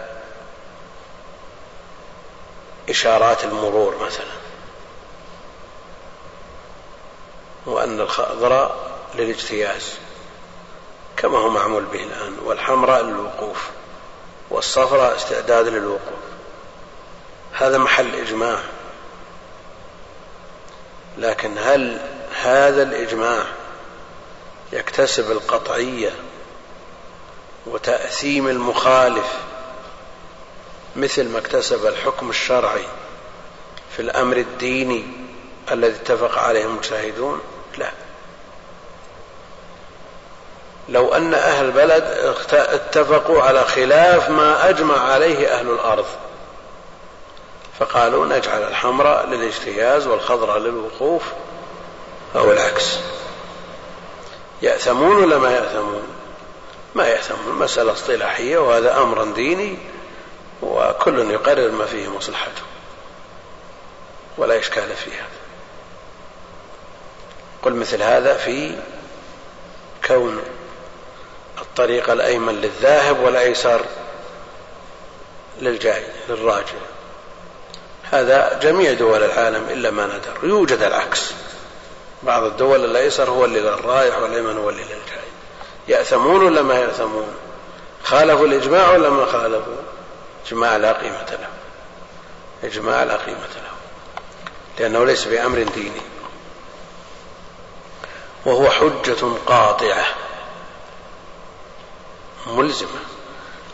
[2.90, 4.40] إشارات المرور مثلا.
[7.66, 9.94] وأن الخضراء للاجتياز
[11.18, 13.70] كما هو معمول به الآن والحمراء للوقوف
[14.50, 16.20] والصفراء استعداد للوقوف.
[17.54, 18.60] هذا محل إجماع.
[21.18, 22.02] لكن هل
[22.42, 23.44] هذا الإجماع
[24.74, 26.12] يكتسب القطعية
[27.66, 29.34] وتأثيم المخالف
[30.96, 32.86] مثل ما اكتسب الحكم الشرعي
[33.96, 35.06] في الأمر الديني
[35.72, 37.42] الذي اتفق عليه المجتهدون؟
[37.78, 37.92] لا.
[40.90, 42.04] لو أن أهل البلد
[42.54, 46.06] اتفقوا على خلاف ما أجمع عليه أهل الأرض
[47.80, 51.24] فقالوا نجعل الحمراء للإجتياز والخضراء للوقوف
[52.36, 53.00] أو العكس.
[54.62, 56.08] يأثمون ولا ما يأثمون؟
[56.96, 59.78] ما يأثمون مسألة اصطلاحية وهذا أمر ديني
[60.62, 62.62] وكل يقرر ما فيه مصلحته
[64.38, 65.40] ولا إشكال في هذا
[67.62, 68.76] قل مثل هذا في
[70.08, 70.42] كون
[71.62, 73.82] الطريق الأيمن للذاهب والأيسر
[75.62, 76.74] للجاي للراجع.
[78.12, 81.34] هذا جميع دول العالم إلا ما ندر يوجد العكس.
[82.24, 85.30] بعض الدول الأيسر هو اللي للرايح والأيمن هو اللي للجاي
[85.88, 87.34] يأثمون ولا ما يأثمون؟
[88.04, 89.76] خالفوا الإجماع ولا ما خالفوا؟
[90.48, 91.50] إجماع لا قيمة له.
[92.64, 93.72] إجماع لا قيمة له.
[94.80, 96.02] لأنه ليس بأمر ديني.
[98.46, 100.06] وهو حجة قاطعة.
[102.48, 103.00] ملزمة.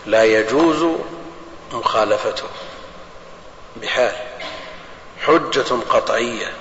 [0.06, 0.86] لا يجوز
[1.72, 2.48] مخالفته.
[3.76, 4.16] بحال.
[5.22, 6.54] حجة قطعية.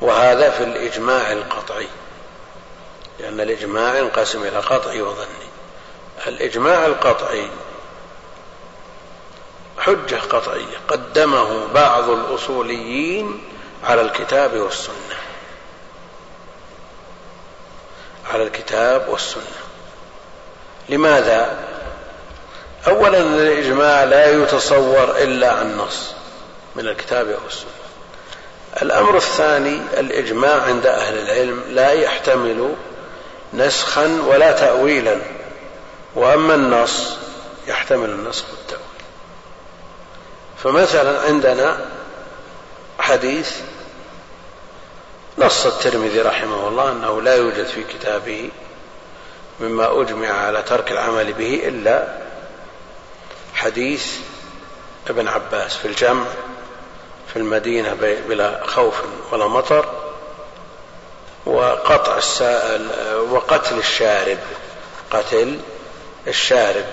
[0.00, 1.88] وهذا في الإجماع القطعي.
[3.20, 5.48] لأن الإجماع ينقسم إلى قطعي وظني.
[6.26, 7.48] الإجماع القطعي
[9.78, 10.76] حجة قطعية.
[10.88, 13.44] قدمه بعض الأصوليين
[13.84, 15.16] على الكتاب والسنة.
[18.32, 19.64] على الكتاب والسنة.
[20.88, 21.64] لماذا؟
[22.86, 26.14] أولا الإجماع لا يتصور إلا عن نص
[26.76, 27.73] من الكتاب أو السنة
[28.82, 32.74] الأمر الثاني الإجماع عند أهل العلم لا يحتمل
[33.54, 35.18] نسخا ولا تأويلا
[36.14, 37.16] وأما النص
[37.66, 38.84] يحتمل النسخ والتأويل.
[40.64, 41.84] فمثلا عندنا
[42.98, 43.56] حديث
[45.38, 48.50] نص الترمذي رحمه الله أنه لا يوجد في كتابه
[49.60, 52.18] مما أجمع على ترك العمل به إلا
[53.54, 54.06] حديث
[55.08, 56.24] ابن عباس في الجمع
[57.34, 57.94] في المدينة
[58.28, 58.94] بلا خوف
[59.32, 59.86] ولا مطر
[61.46, 62.90] وقطع السائل
[63.30, 64.38] وقتل الشارب
[65.10, 65.60] قتل
[66.26, 66.84] الشارب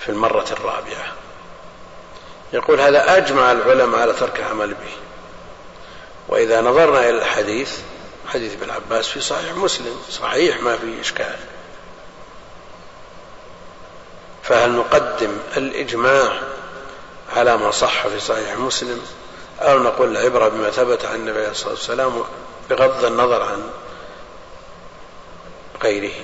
[0.00, 1.12] في المرة الرابعة.
[2.52, 4.92] يقول هذا أجمع العلماء على ترك العمل به.
[6.28, 7.78] وإذا نظرنا إلى الحديث
[8.28, 11.36] حديث ابن عباس في صحيح مسلم صحيح ما في إشكال.
[14.42, 16.40] فهل نقدم الإجماع
[17.36, 19.00] على ما صح في صحيح مسلم
[19.60, 22.24] أو نقول العبرة بما ثبت عن النبي عليه الصلاة والسلام
[22.70, 23.70] بغض النظر عن
[25.82, 26.14] غيره.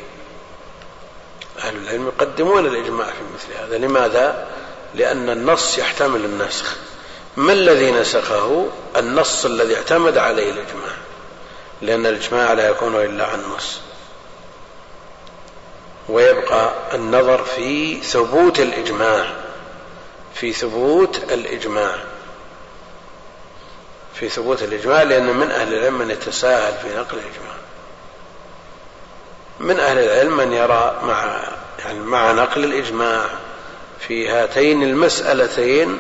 [1.58, 3.78] أهل العلم يقدمون الإجماع في مثل هذا.
[3.78, 4.46] لماذا؟
[4.94, 6.76] لأن النص يحتمل النسخ.
[7.36, 8.66] ما الذي نسخه؟
[8.96, 10.92] النص الذي اعتمد عليه الإجماع.
[11.82, 13.80] لأن الإجماع لا يكون إلا عن نص.
[16.08, 19.49] ويبقى النظر في ثبوت الإجماع.
[20.34, 21.96] في ثبوت الإجماع.
[24.14, 27.54] في ثبوت الإجماع لأن من أهل العلم من يتساهل في نقل الإجماع.
[29.60, 31.42] من أهل العلم من يرى مع
[31.78, 33.24] يعني مع نقل الإجماع
[34.00, 35.98] في هاتين المسألتين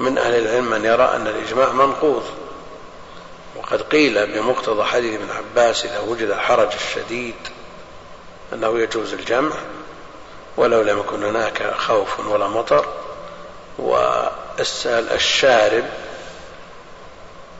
[0.00, 2.24] من أهل العلم من يرى أن الإجماع منقوض.
[3.56, 7.34] وقد قيل بمقتضى حديث ابن عباس إذا وجد الحرج الشديد
[8.52, 9.52] أنه يجوز الجمع
[10.56, 12.86] ولو لم يكن هناك خوف ولا مطر.
[13.78, 15.84] والشارب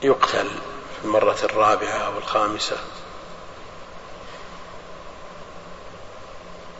[0.02, 0.48] يقتل
[0.98, 2.76] في المرة الرابعة أو الخامسة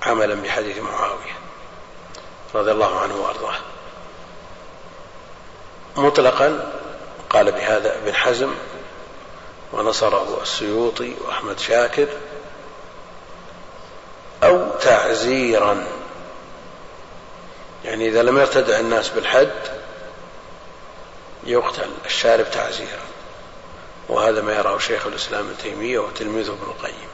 [0.02, 1.36] عملا بحديث معاوية
[2.54, 3.54] رضي الله عنه وأرضاه.
[5.96, 6.72] مطلقا
[7.30, 8.54] قال بهذا ابن حزم
[9.72, 12.08] ونصره السيوطي وأحمد شاكر
[14.42, 15.86] أو تعزيرا
[17.86, 19.50] يعني إذا لم يرتدع الناس بالحد
[21.44, 23.00] يقتل الشارب تعزيرا.
[24.08, 27.08] وهذا ما يراه شيخ الإسلام ابن تيمية وتلميذه ابن القيم.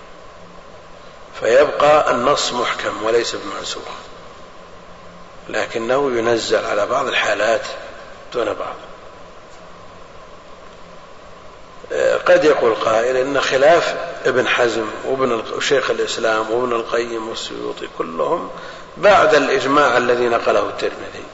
[1.41, 3.83] فيبقى النص محكم وليس بمنسوخ
[5.49, 7.67] لكنه ينزل على بعض الحالات
[8.35, 8.75] دون بعض.
[12.27, 18.51] قد يقول قائل إن خلاف ابن حزم وابن شيخ الإسلام وابن القيم والسيوطي كلهم
[18.97, 21.25] بعد الإجماع الذي نقله الترمذي.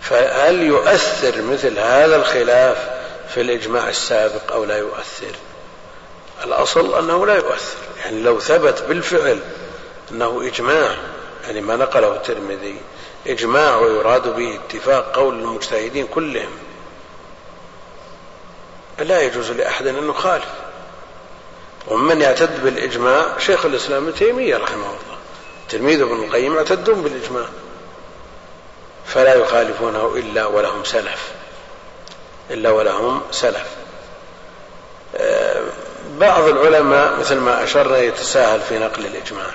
[0.00, 2.90] فهل يؤثر مثل هذا الخلاف
[3.34, 5.36] في الإجماع السابق أو لا يؤثر؟
[6.44, 7.78] الأصل أنه لا يؤثر.
[8.04, 9.40] يعني لو ثبت بالفعل
[10.10, 10.96] أنه إجماع
[11.46, 12.80] يعني ما نقله الترمذي
[13.26, 16.58] إجماع ويراد به اتفاق قول المجتهدين كلهم.
[18.98, 20.65] لا يجوز لأحد أن يخالف.
[21.86, 25.18] ومن يعتد بالإجماع شيخ الإسلام ابن تيمية رحمه الله.
[25.68, 27.46] تلميذ ابن القيم يعتدون بالإجماع.
[29.06, 31.28] فلا يخالفونه إلا ولهم سلف.
[32.50, 33.66] إلا ولهم سلف.
[35.16, 35.62] آه،
[36.18, 39.50] بعض العلماء مثل ما اشرنا يتساهل في نقل الإجماع.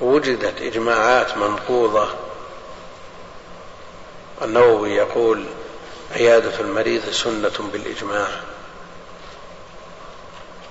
[0.00, 2.08] وجدت إجماعات منقوضة.
[4.42, 5.44] النووي يقول
[6.16, 8.28] عيادة المريض سنة بالإجماع.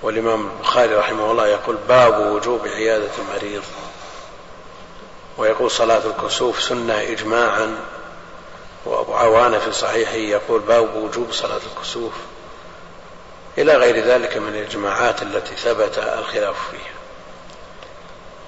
[0.02, 3.62] والإمام البخاري رحمه الله يقول باب وجوب عيادة المريض.
[5.38, 7.78] ويقول صلاة الكسوف سنة اجماعا
[8.84, 12.12] وأبو عوانة في صحيحه يقول باب وجوب صلاة الكسوف.
[13.58, 17.00] إلى غير ذلك من الإجماعات التي ثبت الخلاف فيها.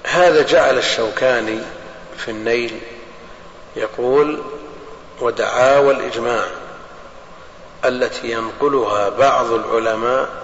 [0.03, 1.59] هذا جعل الشوكاني
[2.17, 2.79] في النيل
[3.75, 4.41] يقول
[5.21, 6.45] ودعاوى الإجماع
[7.85, 10.42] التي ينقلها بعض العلماء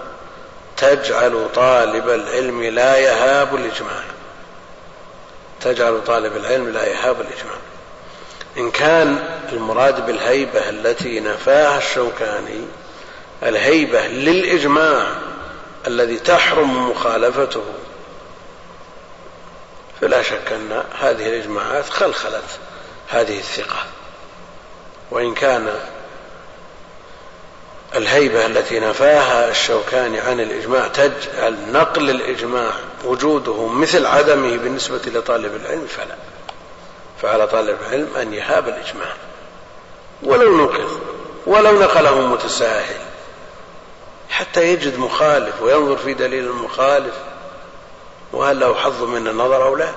[0.80, 4.02] تجعل طالب العلم لا يهاب الإجماع.
[5.60, 7.56] تجعل طالب العلم لا يهاب الإجماع.
[8.56, 12.64] إن كان المراد بالهيبة التي نفاها الشوكاني
[13.42, 15.06] الهيبة للإجماع
[15.86, 17.64] الذي تحرم مخالفته
[20.00, 22.58] فلا شك أن هذه الإجماعات خلخلت
[23.08, 23.84] هذه الثقة.
[25.10, 25.68] وإن كان
[27.96, 32.72] الهيبة التي نفاها الشوكاني عن الإجماع تجعل نقل الإجماع
[33.04, 36.16] وجوده مثل عدمه بالنسبة لطالب العلم فلا.
[37.22, 39.12] فعلى طالب العلم أن يهاب الإجماع.
[40.22, 40.88] ولو نقل
[41.46, 43.00] ولو نقله متساهل.
[44.30, 47.14] حتى يجد مخالف وينظر في دليل المخالف
[48.32, 49.88] وهل له حظ من النظر أو لا؟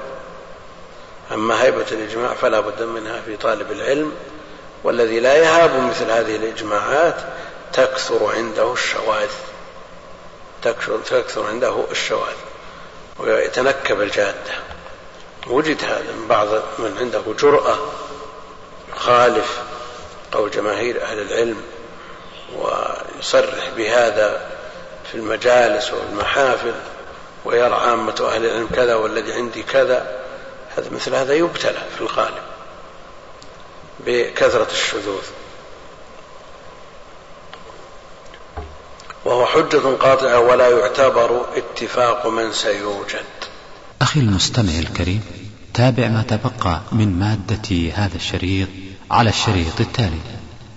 [1.32, 4.11] أما هيبة الإجماع فلا بد منها في طالب العلم
[4.84, 7.15] والذي لا يهاب مثل هذه الإجماعات
[7.74, 9.30] تكثر عنده الشواذ.
[10.62, 12.36] تكثر, تكثر عنده الشواذ.
[13.20, 14.54] ويتنكب الجادة.
[15.48, 16.48] وجد هذا من بعض
[16.80, 17.78] من عنده جرأة
[18.95, 19.62] يخالف
[20.32, 21.62] قول جماهير أهل العلم
[22.56, 24.52] ويصرح بهذا
[25.12, 26.74] في المجالس والمحافل
[27.45, 30.20] ويرى عامة أهل العلم كذا والذي عندي كذا.
[30.78, 32.44] هذا مثل هذا يبتلى في الغالب
[34.00, 35.24] بكثرة الشذوذ.
[39.26, 43.26] وهو حجة قاطعة ولا يعتبر اتفاق من سيوجد.
[44.02, 45.22] أخي المستمع الكريم
[45.74, 48.68] تابع ما تبقى من مادة هذا الشريط
[49.12, 50.20] على الشريط التالي.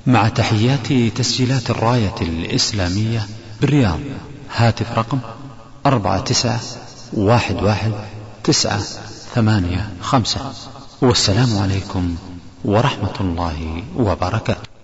[0.07, 3.27] مع تحيات تسجيلات الراية الإسلامية
[3.61, 4.01] بالرياض
[4.55, 5.19] هاتف رقم
[5.87, 6.61] أربعة تسعة
[7.13, 7.93] واحد واحد
[8.45, 8.81] تسعة
[9.35, 10.53] ثمانية خمسة.
[11.03, 12.17] والسلام عليكم
[12.65, 14.76] ورحمة الله وبركاته.